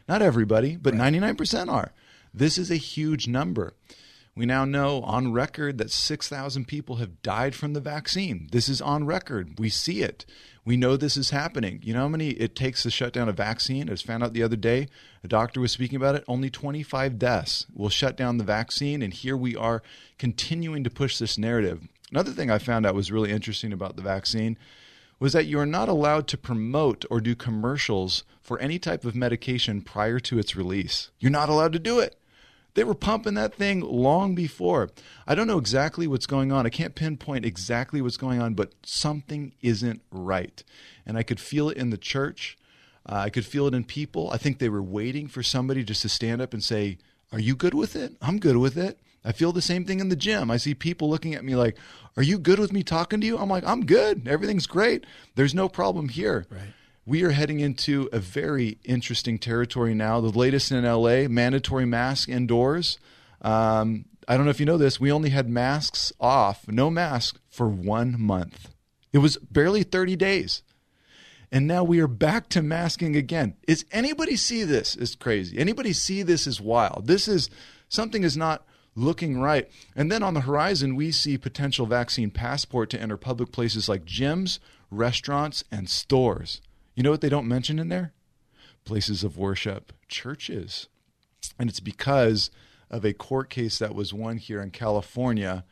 [0.07, 1.93] Not everybody, but 99% are.
[2.33, 3.73] This is a huge number.
[4.35, 8.47] We now know on record that 6,000 people have died from the vaccine.
[8.51, 9.59] This is on record.
[9.59, 10.25] We see it.
[10.65, 11.81] We know this is happening.
[11.83, 13.87] You know how many it takes to shut down a vaccine?
[13.87, 14.87] It was found out the other day.
[15.23, 16.23] A doctor was speaking about it.
[16.27, 19.03] Only 25 deaths will shut down the vaccine.
[19.03, 19.83] And here we are
[20.17, 21.87] continuing to push this narrative.
[22.09, 24.57] Another thing I found out was really interesting about the vaccine
[25.19, 29.15] was that you are not allowed to promote or do commercials for any type of
[29.15, 31.11] medication prior to its release.
[31.19, 32.15] You're not allowed to do it.
[32.75, 34.89] They were pumping that thing long before.
[35.27, 36.65] I don't know exactly what's going on.
[36.65, 40.63] I can't pinpoint exactly what's going on, but something isn't right.
[41.05, 42.57] And I could feel it in the church.
[43.07, 44.31] Uh, I could feel it in people.
[44.31, 46.97] I think they were waiting for somebody just to stand up and say,
[47.31, 48.15] Are you good with it?
[48.21, 48.97] I'm good with it.
[49.25, 50.49] I feel the same thing in the gym.
[50.49, 51.77] I see people looking at me like,
[52.17, 53.37] Are you good with me talking to you?
[53.37, 54.27] I'm like, I'm good.
[54.27, 55.05] Everything's great.
[55.35, 56.47] There's no problem here.
[56.49, 56.73] Right.
[57.05, 60.21] We are heading into a very interesting territory now.
[60.21, 62.97] The latest in LA mandatory mask indoors.
[63.41, 65.01] Um, I don't know if you know this.
[65.01, 68.69] We only had masks off, no mask, for one month.
[69.11, 70.63] It was barely 30 days.
[71.51, 73.55] And now we are back to masking again.
[73.67, 75.57] Is anybody see this as crazy?
[75.57, 77.07] Anybody see this as wild?
[77.07, 77.49] This is
[77.89, 79.69] something is not looking right.
[79.93, 84.05] And then on the horizon, we see potential vaccine passport to enter public places like
[84.05, 86.61] gyms, restaurants, and stores.
[86.95, 88.13] You know what they don't mention in there?
[88.85, 90.87] Places of worship, churches.
[91.57, 92.51] And it's because
[92.89, 95.65] of a court case that was won here in California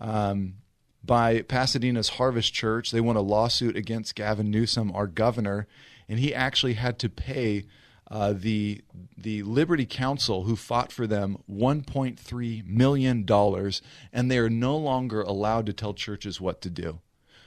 [0.00, 0.54] um,
[1.02, 2.90] by Pasadena's Harvest Church.
[2.90, 5.66] They won a lawsuit against Gavin Newsom, our governor,
[6.08, 7.64] and he actually had to pay
[8.10, 8.82] uh, the
[9.16, 15.20] the Liberty Counsel, who fought for them, 1.3 million dollars, and they are no longer
[15.20, 17.00] allowed to tell churches what to do.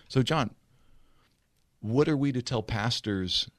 [0.08, 0.52] So, John,
[1.82, 3.50] what are we to tell pastors?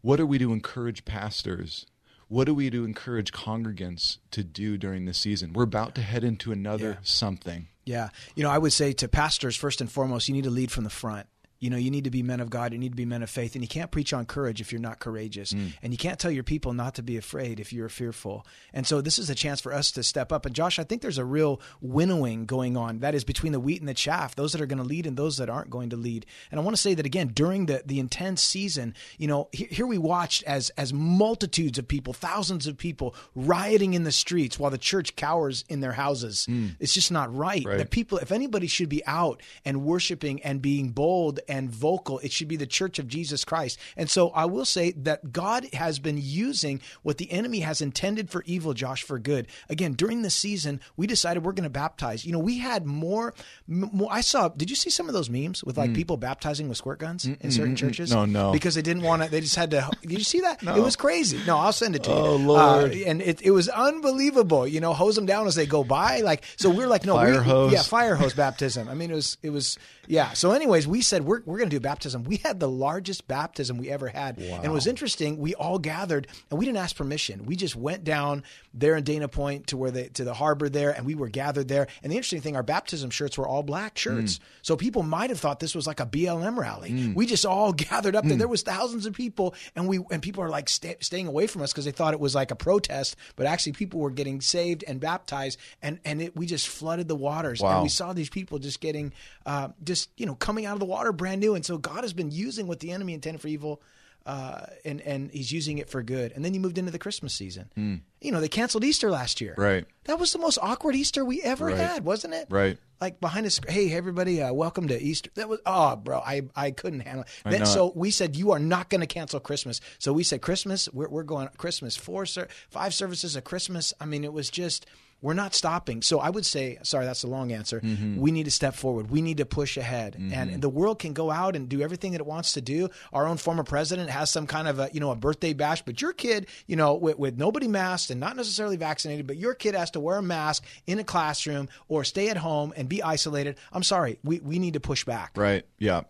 [0.00, 1.84] What are we to encourage pastors?
[2.28, 5.52] What are we to encourage congregants to do during this season?
[5.52, 6.96] We're about to head into another Yeah.
[7.02, 7.68] something.
[7.84, 8.08] Yeah.
[8.34, 10.82] You know, I would say to pastors, first and foremost, you need to lead from
[10.84, 11.28] the front.
[11.58, 12.72] You know, you need to be men of God.
[12.72, 13.54] You need to be men of faith.
[13.54, 15.52] And you can't preach on courage if you're not courageous.
[15.52, 15.72] Mm.
[15.82, 18.46] And you can't tell your people not to be afraid if you're fearful.
[18.72, 20.46] And so this is a chance for us to step up.
[20.46, 23.00] And Josh, I think there's a real winnowing going on.
[23.00, 25.16] That is between the wheat and the chaff, those that are going to lead and
[25.16, 26.26] those that aren't going to lead.
[26.50, 29.64] And I want to say that again, during the, the intense season, you know, he-
[29.64, 34.58] here we watched as, as multitudes of people, thousands of people rioting in the streets
[34.58, 36.46] while the church cowers in their houses.
[36.48, 36.76] Mm.
[36.80, 37.64] It's just not right.
[37.64, 37.78] Right.
[37.78, 42.18] The people, if anybody should be out and worshiping and being bold and vocal.
[42.20, 43.78] It should be the church of Jesus Christ.
[43.96, 48.30] And so I will say that God has been using what the enemy has intended
[48.30, 49.46] for evil, Josh, for good.
[49.68, 52.24] Again, during the season, we decided we're going to baptize.
[52.24, 53.34] You know, we had more,
[53.66, 54.08] more.
[54.10, 54.48] I saw.
[54.48, 57.50] Did you see some of those memes with like people baptizing with squirt guns in
[57.50, 58.10] certain churches?
[58.12, 58.52] No, no.
[58.52, 59.30] Because they didn't want to.
[59.30, 59.90] They just had to.
[60.02, 60.62] Did you see that?
[60.76, 61.40] It was crazy.
[61.46, 62.16] No, I'll send it to you.
[62.16, 62.92] Oh, Lord.
[62.92, 63.68] Uh, and it, it was
[64.00, 64.66] unbelievable.
[64.66, 66.20] You know, hose them down as they go by.
[66.20, 67.72] Like so, we're like, no, Fire hose.
[67.72, 68.88] yeah, fire hose baptism.
[68.88, 70.32] I mean, it was it was yeah.
[70.32, 72.24] So, anyways, we said we're we're going to do baptism.
[72.24, 75.38] We had the largest baptism we ever had, and it was interesting.
[75.38, 77.46] We all gathered, and we didn't ask permission.
[77.46, 80.90] We just went down there in Dana Point to where they to the harbor there,
[80.90, 81.86] and we were gathered there.
[82.02, 84.40] And the interesting thing, our baptism shirts were all black shirts, mm.
[84.62, 86.90] so people might have thought this was like a BLM rally.
[86.90, 87.14] Mm.
[87.14, 88.34] We just all gathered up there.
[88.34, 88.38] Mm.
[88.38, 91.62] There was thousands of people, and we and people are like sta staying away from
[91.62, 94.84] us because they thought it was like a protest, but actually people were getting saved
[94.86, 97.74] and baptized, and and it, we just flooded the waters, Wow.
[97.74, 99.12] and we saw these people just getting,
[99.44, 102.12] uh, just you know, coming out of the water brand new, and so God has
[102.12, 103.82] been using what the enemy intended for evil.
[104.24, 106.32] Uh, and and he's using it for good.
[106.34, 108.02] And then you moved into the Christmas season.
[108.20, 109.54] You know, they canceled Easter last year.
[109.58, 109.84] Right.
[110.04, 111.76] That was the most awkward Easter we ever Right.
[111.76, 112.46] had, wasn't it?
[112.50, 112.78] Right.
[112.98, 115.30] Like behind us, hey everybody, uh, welcome to Easter.
[115.34, 117.50] That was oh, bro, I I couldn't handle it.
[117.50, 119.82] Then, so we said you are not going to cancel Christmas.
[119.98, 123.92] So we said Christmas, we're we're going Christmas four ser- five services of Christmas.
[124.00, 124.86] I mean, it was just
[125.22, 126.02] we're not stopping.
[126.02, 127.80] So I would say, sorry, that's a long answer.
[127.80, 128.20] Mm-hmm.
[128.20, 129.10] We need to step forward.
[129.10, 132.20] We need to push ahead, and the world can go out and do everything that
[132.20, 132.90] it wants to do.
[133.14, 136.00] Our own former president has some kind of a you know a birthday bash, but
[136.02, 137.66] your kid, you know, with, with nobody
[138.10, 141.68] and not necessarily vaccinated, but your kid has to wear a mask in a classroom
[141.88, 143.56] or stay at home and be isolated.
[143.72, 145.32] I'm sorry, we we need to push back.
[145.36, 145.64] Right.
[145.78, 146.02] Yeah.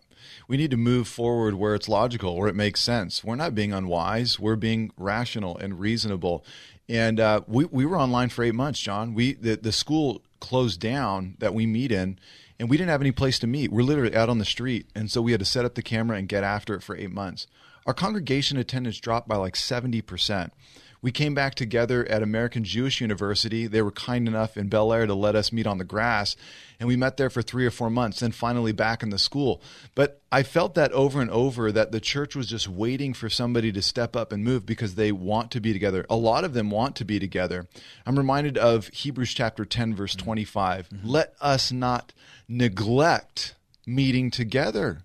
[0.47, 3.23] We need to move forward where it's logical, where it makes sense.
[3.23, 4.39] We're not being unwise.
[4.39, 6.43] We're being rational and reasonable.
[6.89, 9.13] And uh, we we were online for eight months, John.
[9.13, 12.19] We the the school closed down that we meet in,
[12.59, 13.71] and we didn't have any place to meet.
[13.71, 16.17] We're literally out on the street, and so we had to set up the camera
[16.17, 17.47] and get after it for eight months.
[17.85, 20.53] Our congregation attendance dropped by like seventy percent.
[21.01, 23.67] We came back together at American Jewish University.
[23.67, 26.35] They were kind enough in Bel Air to let us meet on the grass,
[26.79, 29.61] and we met there for three or four months, then finally back in the school.
[29.95, 33.71] But I felt that over and over that the church was just waiting for somebody
[33.71, 36.05] to step up and move because they want to be together.
[36.09, 37.67] A lot of them want to be together.
[38.05, 40.25] I'm reminded of Hebrews chapter 10, verse mm-hmm.
[40.25, 40.89] 25.
[40.89, 41.07] Mm-hmm.
[41.07, 42.13] Let us not
[42.47, 43.55] neglect
[43.85, 45.03] meeting together.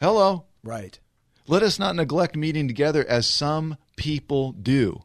[0.00, 0.44] Hello.
[0.62, 0.98] Right.
[1.46, 5.02] Let us not neglect meeting together as some people do,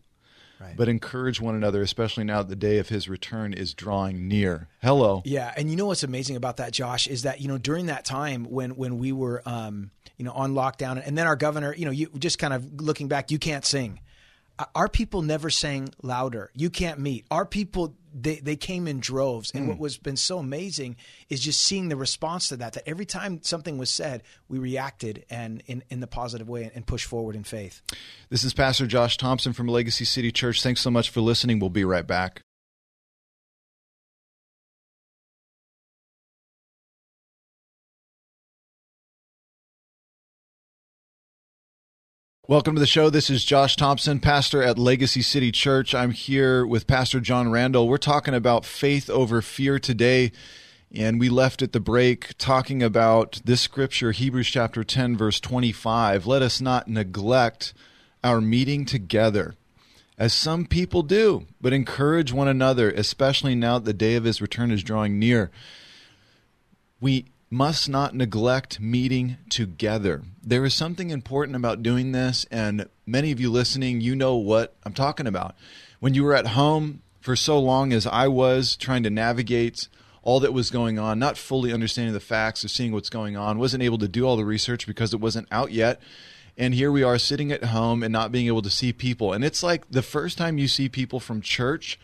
[0.60, 0.76] Right.
[0.76, 4.68] but encourage one another, especially now that the day of his return is drawing near.
[4.82, 5.22] Hello.
[5.24, 8.04] Yeah, and you know what's amazing about that, Josh, is that you know during that
[8.04, 11.86] time when when we were um, you know on lockdown, and then our governor, you
[11.86, 14.02] know, you just kind of looking back, you can't sing.
[14.76, 16.52] Our people never sang louder.
[16.54, 17.26] You can't meet.
[17.32, 19.84] Our people they they came in droves, and what hmm.
[19.84, 20.96] was been so amazing
[21.30, 22.74] is just seeing the response to that.
[22.74, 26.86] That every time something was said, we reacted and in in the positive way and
[26.86, 27.82] pushed forward in faith.
[28.30, 30.62] This is Pastor Josh Thompson from Legacy City Church.
[30.62, 31.60] Thanks so much for listening.
[31.60, 32.44] We'll be right back.
[42.50, 43.12] Welcome to the show.
[43.12, 45.94] This is Josh Thompson, pastor at Legacy City Church.
[45.94, 47.88] I'm here with Pastor John Randall.
[47.88, 50.32] We're talking about faith over fear today.
[50.92, 56.26] And we left at the break talking about this scripture, Hebrews chapter 10, verse 25.
[56.26, 57.76] Let us not neglect
[58.24, 59.54] our meeting together,
[60.18, 64.42] as some people do, but encourage one another, especially now that the day of his
[64.42, 65.52] return is drawing near.
[67.00, 70.24] We must not neglect meeting together.
[70.44, 74.76] There is something important about doing this, and many of you listening, you know what
[74.84, 75.56] I'm talking about.
[76.00, 79.88] When you were at home for so long as I was trying to navigate
[80.22, 83.58] all that was going on, not fully understanding the facts or seeing what's going on,
[83.58, 86.00] wasn't able to do all the research because it wasn't out yet.
[86.58, 89.34] And here we are sitting at home and not being able to see people.
[89.34, 92.00] And it's like the first time you see people from church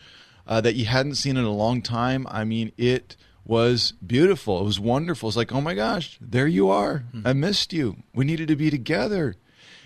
[0.48, 2.26] uh, that you hadn't seen in a long time.
[2.30, 4.60] I mean, it was beautiful.
[4.62, 5.30] It was wonderful.
[5.30, 7.00] It's like, oh my gosh, there you are.
[7.12, 7.22] Hmm.
[7.26, 7.98] I missed you.
[8.14, 9.36] We needed to be together.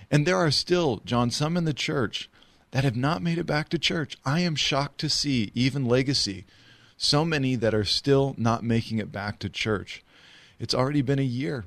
[0.09, 2.29] And there are still, John, some in the church
[2.71, 4.17] that have not made it back to church.
[4.25, 6.45] I am shocked to see, even legacy,
[6.97, 10.03] so many that are still not making it back to church.
[10.59, 11.65] It's already been a year,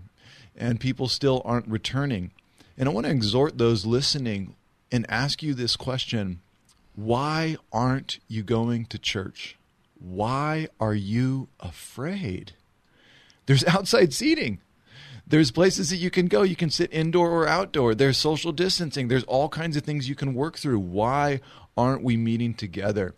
[0.57, 2.33] and people still aren't returning.
[2.77, 4.55] And I want to exhort those listening
[4.91, 6.41] and ask you this question
[6.95, 9.57] Why aren't you going to church?
[10.03, 12.53] Why are you afraid?
[13.47, 14.61] There's outside seating.
[15.27, 16.43] There's places that you can go.
[16.43, 17.95] You can sit indoor or outdoor.
[17.95, 19.09] There's social distancing.
[19.09, 20.81] There's all kinds of things you can work through.
[20.81, 21.41] Why
[21.77, 23.15] aren't we meeting together?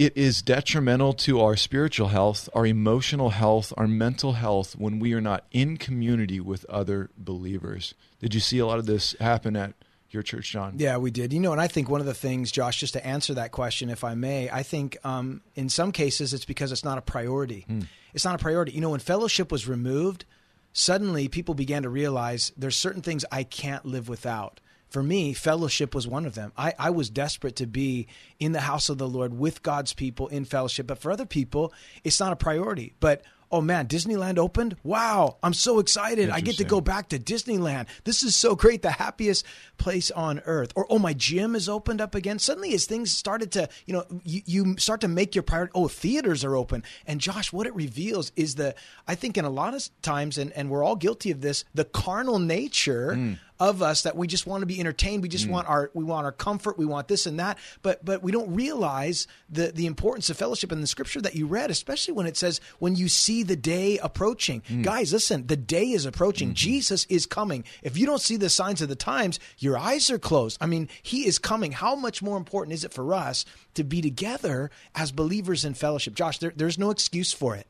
[0.00, 5.12] it is detrimental to our spiritual health, our emotional health, our mental health when we
[5.12, 7.92] are not in community with other believers.
[8.18, 9.74] Did you see a lot of this happen at
[10.12, 10.74] your church, John?
[10.78, 11.32] Yeah, we did.
[11.32, 13.90] You know, and I think one of the things, Josh, just to answer that question,
[13.90, 17.64] if I may, I think um, in some cases it's because it's not a priority.
[17.66, 17.80] Hmm.
[18.14, 18.72] It's not a priority.
[18.72, 20.24] You know, when fellowship was removed,
[20.72, 24.60] suddenly people began to realize there's certain things I can't live without.
[24.88, 26.52] For me, fellowship was one of them.
[26.56, 28.08] I, I was desperate to be
[28.40, 30.88] in the house of the Lord with God's people in fellowship.
[30.88, 32.94] But for other people, it's not a priority.
[32.98, 34.76] But oh man, Disneyland opened.
[34.82, 36.30] Wow, I'm so excited.
[36.30, 37.86] I get to go back to Disneyland.
[38.04, 38.82] This is so great.
[38.82, 39.44] The happiest
[39.78, 40.72] place on earth.
[40.76, 42.38] Or, oh, my gym is opened up again.
[42.38, 45.72] Suddenly, as things started to, you know, you, you start to make your priority.
[45.74, 46.84] Oh, theaters are open.
[47.06, 48.74] And Josh, what it reveals is the,
[49.08, 51.84] I think in a lot of times, and, and we're all guilty of this, the
[51.84, 53.32] carnal nature hmm.
[53.60, 55.22] Of us that we just want to be entertained.
[55.22, 55.50] We just mm.
[55.50, 56.78] want our we want our comfort.
[56.78, 57.58] We want this and that.
[57.82, 61.46] But but we don't realize the the importance of fellowship in the scripture that you
[61.46, 64.62] read, especially when it says when you see the day approaching.
[64.62, 64.82] Mm.
[64.82, 66.48] Guys, listen, the day is approaching.
[66.48, 66.54] Mm-hmm.
[66.54, 67.64] Jesus is coming.
[67.82, 70.56] If you don't see the signs of the times, your eyes are closed.
[70.60, 71.72] I mean, he is coming.
[71.72, 73.44] How much more important is it for us
[73.74, 76.14] to be together as believers in fellowship?
[76.14, 77.66] Josh, there, there's no excuse for it.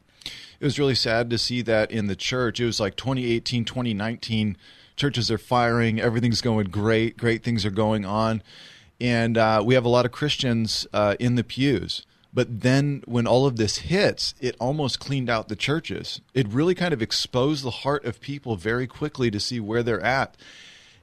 [0.60, 2.60] It was really sad to see that in the church.
[2.60, 4.58] It was like 2018, 2019.
[4.94, 5.98] Churches are firing.
[5.98, 7.16] Everything's going great.
[7.16, 8.42] Great things are going on.
[9.00, 12.04] And uh, we have a lot of Christians uh, in the pews.
[12.34, 16.20] But then when all of this hits, it almost cleaned out the churches.
[16.34, 20.02] It really kind of exposed the heart of people very quickly to see where they're
[20.02, 20.36] at.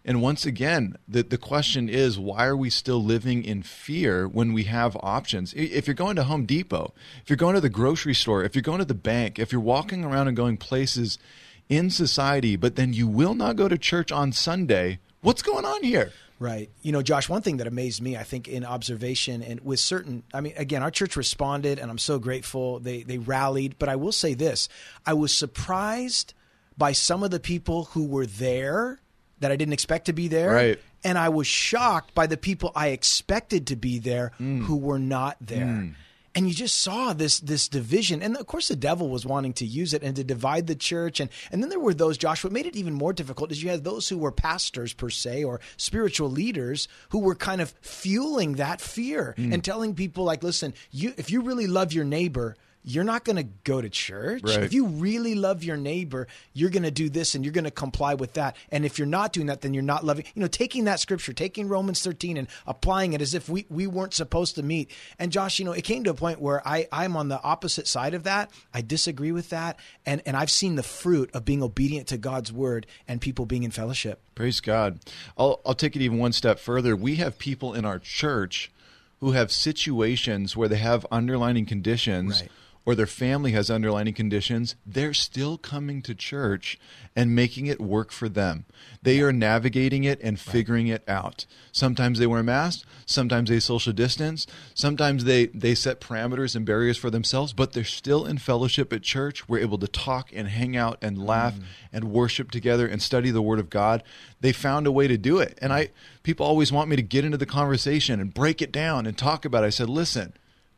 [0.08, 4.53] And once again, the, the question is why are we still living in fear when
[4.53, 5.53] we have options?
[5.53, 8.62] If you're going to Home Depot, if you're going to the grocery store, if you're
[8.62, 11.20] going to the bank, if you're walking around and going places
[11.68, 15.84] in society, but then you will not go to church on Sunday, what's going on
[15.84, 16.14] here?
[16.39, 16.70] Right.
[16.84, 20.24] You know, Josh, one thing that amazed me, I think, in observation and with certain,
[20.34, 22.80] I mean, again, our church responded and I'm so grateful.
[22.80, 23.78] They, they rallied.
[23.78, 24.70] But I will say this
[25.05, 26.34] I was surprised
[26.78, 29.01] by some of the people who were there
[29.39, 30.51] that I didn't expect to be there.
[30.51, 30.79] Right.
[31.03, 34.63] And I was shocked by the people I expected to be there mm.
[34.63, 35.65] who were not there.
[35.65, 35.95] Mm.
[36.35, 39.65] And you just saw this this division, and of course the devil was wanting to
[39.65, 42.43] use it and to divide the church, and and then there were those Josh.
[42.43, 45.43] What made it even more difficult is you had those who were pastors per se
[45.43, 49.51] or spiritual leaders who were kind of fueling that fear mm.
[49.51, 52.55] and telling people like, listen, you if you really love your neighbor,
[52.88, 54.43] you're not going to go to church.
[54.43, 54.63] Right.
[54.63, 57.71] If you really love your neighbor, you're going to do this and you're going to
[57.71, 58.55] comply with that.
[58.71, 60.23] And if you're not doing that, then you're not loving.
[60.35, 63.88] You know, taking that scripture, taking Romans 13 and applying it as if we, we
[63.88, 64.89] weren't supposed to meet.
[65.19, 67.88] And Josh, you know, it came to a point where I, I'm on the opposite
[67.88, 68.51] side of that.
[68.73, 69.77] I disagree with that.
[70.05, 73.63] And, and I've seen the fruit of being obedient to God's word and people being
[73.63, 74.21] in fellowship.
[74.33, 74.99] Praise God.
[75.38, 76.95] I'll, I'll take it even one step further.
[76.95, 78.71] We have people in our church
[79.19, 82.51] who have situations where they have underlining conditions Right.
[82.88, 84.77] Or their family has underlying conditions.
[84.85, 86.79] They're still coming to church
[87.17, 88.63] and making it work for them.
[89.01, 91.45] They are navigating it and figuring it out.
[91.73, 96.97] Sometimes they wear masks, sometimes they social distance, sometimes they, they set parameters and barriers
[96.97, 99.49] for themselves, but they're still in fellowship at church.
[99.49, 101.63] We're able to talk and hang out and laugh mm.
[101.91, 104.01] and worship together and study the Word of God.
[104.39, 105.59] They found a way to do it.
[105.61, 105.89] And I
[106.23, 109.43] people always want me to get into the conversation and break it down and talk
[109.43, 109.67] about it.
[109.67, 110.31] I said, listen,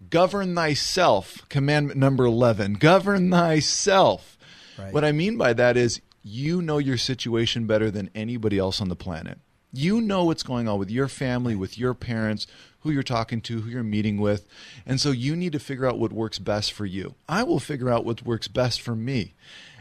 [0.09, 2.75] govern thyself, commandment number 11.
[2.75, 4.37] Govern thyself.
[4.77, 4.93] Right.
[4.93, 8.89] What I mean by that is you know your situation better than anybody else on
[8.89, 9.39] the planet.
[9.71, 12.47] You know what's going on with your family, with your parents,
[12.79, 14.47] who you're talking to, who you're meeting with.
[14.85, 17.15] And so you need to figure out what works best for you.
[17.27, 19.35] I will figure out what works best for me.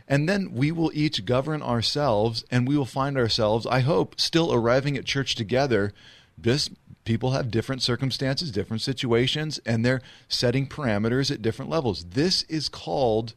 [0.06, 4.52] And then we will each govern ourselves and we will find ourselves, I hope, still
[4.52, 5.92] arriving at church together.
[6.40, 6.70] Just
[7.08, 12.04] people have different circumstances, different situations, and they're setting parameters at different levels.
[12.10, 13.32] This is called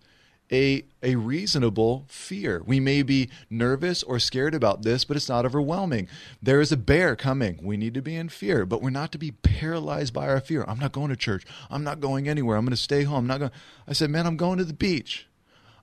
[0.51, 2.61] a a reasonable fear.
[2.65, 6.09] We may be nervous or scared about this, but it's not overwhelming.
[6.43, 7.61] There is a bear coming.
[7.63, 10.65] We need to be in fear, but we're not to be paralyzed by our fear.
[10.67, 11.45] I'm not going to church.
[11.69, 12.57] I'm not going anywhere.
[12.57, 13.19] I'm going to stay home.
[13.19, 13.51] I'm not going
[13.87, 15.27] I said, "Man, I'm going to the beach.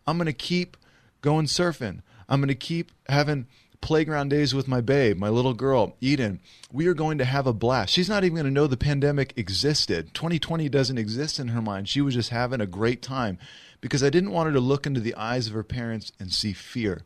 [0.06, 0.76] I'm going to keep
[1.22, 2.02] going surfing.
[2.28, 3.46] I'm going to keep having
[3.80, 6.40] playground days with my babe, my little girl, Eden.
[6.72, 7.92] We are going to have a blast.
[7.92, 10.14] She's not even going to know the pandemic existed.
[10.14, 11.88] 2020 doesn't exist in her mind.
[11.88, 13.38] She was just having a great time
[13.80, 16.52] because I didn't want her to look into the eyes of her parents and see
[16.52, 17.02] fear.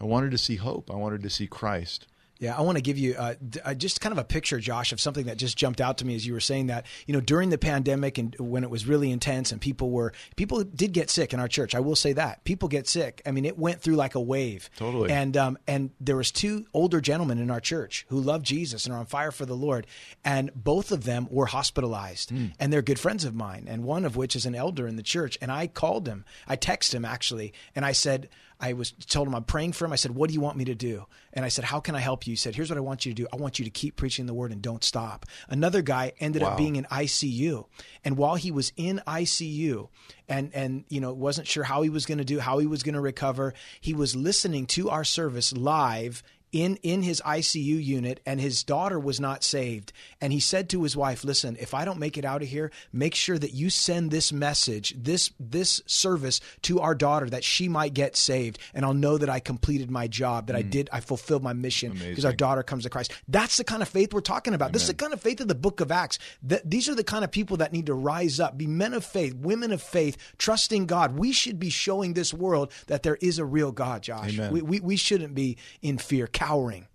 [0.00, 0.90] I wanted to see hope.
[0.90, 2.06] I wanted to see Christ.
[2.38, 4.92] Yeah, I want to give you uh, d- uh, just kind of a picture, Josh,
[4.92, 6.84] of something that just jumped out to me as you were saying that.
[7.06, 10.62] You know, during the pandemic and when it was really intense and people were people
[10.62, 11.74] did get sick in our church.
[11.74, 13.22] I will say that people get sick.
[13.24, 14.68] I mean, it went through like a wave.
[14.76, 15.10] Totally.
[15.10, 18.94] And um, and there was two older gentlemen in our church who love Jesus and
[18.94, 19.86] are on fire for the Lord,
[20.24, 24.16] and both of them were hospitalized, and they're good friends of mine, and one of
[24.16, 25.38] which is an elder in the church.
[25.40, 28.28] And I called him, I texted him actually, and I said.
[28.58, 29.92] I was told him I'm praying for him.
[29.92, 32.00] I said, "What do you want me to do?" And I said, "How can I
[32.00, 33.28] help you?" He said, "Here's what I want you to do.
[33.32, 36.56] I want you to keep preaching the word and don't stop." Another guy ended up
[36.56, 37.66] being in ICU,
[38.04, 39.88] and while he was in ICU,
[40.28, 42.82] and and you know wasn't sure how he was going to do, how he was
[42.82, 46.22] going to recover, he was listening to our service live
[46.52, 49.92] in in his ICU unit and his daughter was not saved.
[50.20, 52.70] And he said to his wife listen if I don't make it out of here
[52.92, 57.68] make sure that you send this message this this service to our daughter that she
[57.68, 60.70] might get saved and I'll know that I completed my job that I mm.
[60.70, 63.12] did I fulfilled my mission because our daughter comes to Christ.
[63.28, 64.72] That's the kind of faith we're talking about.
[64.72, 66.18] This is the kind of faith of the book of Acts.
[66.42, 68.56] That these are the kind of people that need to rise up.
[68.56, 71.18] Be men of faith women of faith trusting God.
[71.18, 74.34] We should be showing this world that there is a real God Josh.
[74.34, 74.52] Amen.
[74.52, 76.86] we, we, we shouldn't be in fear cowering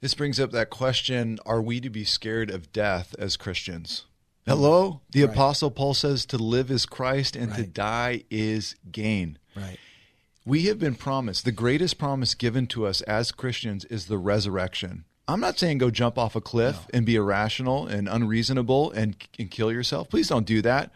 [0.00, 4.06] This brings up that question Are we to be scared of death as Christians?
[4.46, 5.00] Hello?
[5.10, 9.38] The Apostle Paul says to live is Christ and to die is gain.
[9.56, 9.78] right
[10.44, 15.04] We have been promised, the greatest promise given to us as Christians is the resurrection.
[15.28, 19.50] I'm not saying go jump off a cliff and be irrational and unreasonable and, and
[19.50, 20.08] kill yourself.
[20.08, 20.90] Please don't do that.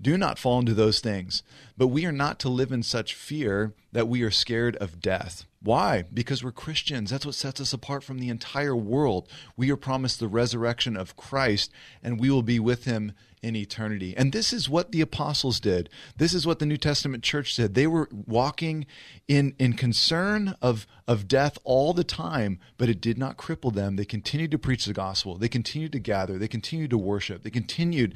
[0.00, 1.42] Do not fall into those things.
[1.76, 5.44] But we are not to live in such fear that we are scared of death.
[5.62, 6.04] Why?
[6.12, 7.10] Because we're Christians.
[7.10, 9.28] That's what sets us apart from the entire world.
[9.56, 11.70] We are promised the resurrection of Christ,
[12.02, 14.14] and we will be with him in eternity.
[14.16, 15.90] And this is what the apostles did.
[16.16, 17.74] This is what the New Testament church did.
[17.74, 18.86] They were walking
[19.28, 23.96] in, in concern of, of death all the time, but it did not cripple them.
[23.96, 25.36] They continued to preach the gospel.
[25.36, 26.38] They continued to gather.
[26.38, 27.42] They continued to worship.
[27.42, 28.14] They continued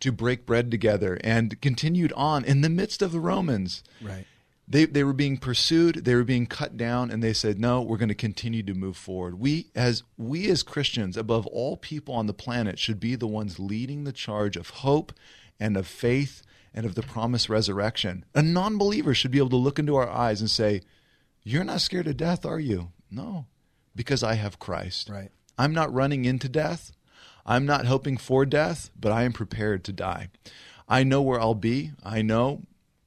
[0.00, 3.82] to break bread together and continued on in the midst of the Romans.
[4.00, 4.26] Right.
[4.68, 7.98] They, they were being pursued, they were being cut down, and they said, No, we're
[7.98, 9.38] going to continue to move forward.
[9.38, 13.60] We as we as Christians, above all people on the planet, should be the ones
[13.60, 15.12] leading the charge of hope
[15.60, 16.42] and of faith
[16.74, 18.24] and of the promised resurrection.
[18.34, 20.82] A non believer should be able to look into our eyes and say,
[21.44, 22.90] You're not scared of death, are you?
[23.08, 23.46] No,
[23.94, 25.08] because I have Christ.
[25.08, 25.30] Right.
[25.56, 26.92] I'm not running into death.
[27.46, 30.28] I'm not hoping for death, but I am prepared to die.
[30.88, 31.92] I know where I'll be.
[32.04, 32.62] I know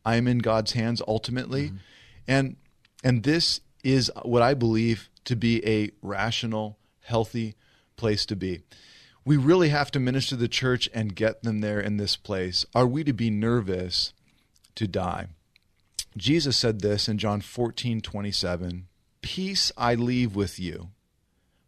[0.10, 1.68] I am in God's hands ultimately.
[1.68, 1.78] Mm-hmm.
[2.28, 2.55] And
[3.03, 7.55] and this is what I believe to be a rational, healthy
[7.95, 8.62] place to be.
[9.24, 12.66] We really have to minister to the church and get them there in this place.
[12.74, 14.14] Are we to be nervous
[14.76, 15.28] to die?
[16.18, 18.88] Jesus said this in John 14, 27.
[19.22, 20.89] Peace I leave with you.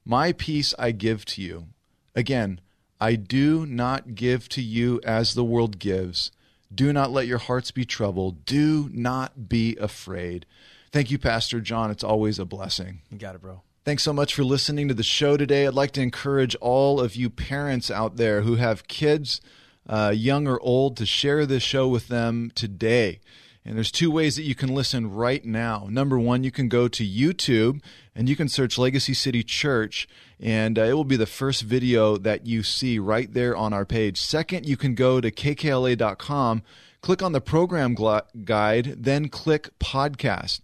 [0.03, 1.67] My peace I give to you.
[2.15, 2.59] Again,
[2.99, 6.31] I do not give to you as the world gives.
[6.73, 8.45] Do not let your hearts be troubled.
[8.45, 10.45] Do not be afraid.
[10.91, 11.91] Thank you, Pastor John.
[11.91, 13.01] It's always a blessing.
[13.09, 13.61] You got it, bro.
[13.83, 15.65] Thanks so much for listening to the show today.
[15.65, 19.41] I'd like to encourage all of you parents out there who have kids,
[19.87, 23.19] uh, young or old, to share this show with them today.
[23.63, 25.87] And there's two ways that you can listen right now.
[25.89, 27.81] Number one, you can go to YouTube
[28.15, 30.07] and you can search Legacy City Church,
[30.39, 33.85] and uh, it will be the first video that you see right there on our
[33.85, 34.19] page.
[34.19, 36.63] Second, you can go to kkla.com,
[37.01, 40.61] click on the program gli- guide, then click podcast.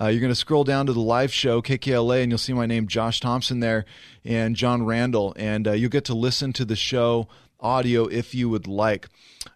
[0.00, 2.66] Uh, you're going to scroll down to the live show, KKLA, and you'll see my
[2.66, 3.84] name, Josh Thompson, there,
[4.24, 5.34] and John Randall.
[5.36, 7.28] And uh, you'll get to listen to the show
[7.60, 9.08] audio if you would like.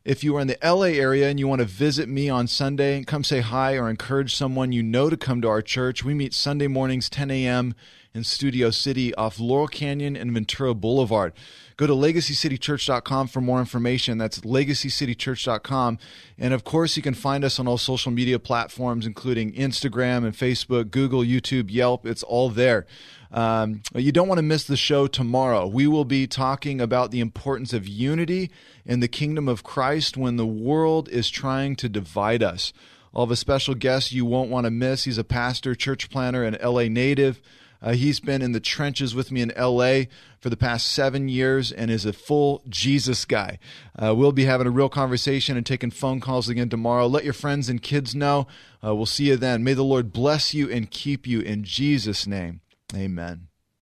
[0.05, 2.99] If you are in the LA area and you want to visit me on Sunday,
[2.99, 6.05] and come say hi or encourage someone you know to come to our church.
[6.05, 7.75] We meet Sunday mornings, 10 a.m.
[8.13, 11.33] in Studio City off Laurel Canyon and Ventura Boulevard.
[11.77, 14.19] Go to legacycitychurch.com for more information.
[14.19, 15.99] That's legacycitychurch.com.
[16.39, 20.35] And of course, you can find us on all social media platforms, including Instagram and
[20.35, 22.07] Facebook, Google, YouTube, Yelp.
[22.07, 22.87] It's all there.
[23.33, 25.67] Um, you don't want to miss the show tomorrow.
[25.67, 28.51] We will be talking about the importance of unity
[28.87, 32.73] in the kingdom of Christ when the world is trying to divide us.
[33.13, 35.05] I'll have a special guest you won't want to miss.
[35.05, 37.41] He's a pastor, church planner, and LA native.
[37.85, 40.05] Uh, he's been in the trenches with me in LA
[40.41, 43.59] for the past seven years and is a full Jesus guy.
[43.97, 47.07] Uh, we'll be having a real conversation and taking phone calls again tomorrow.
[47.07, 48.47] Let your friends and kids know.
[48.83, 49.63] Uh, we'll see you then.
[49.63, 52.63] May the Lord bless you and keep you in Jesus' name.
[52.97, 53.49] Amen.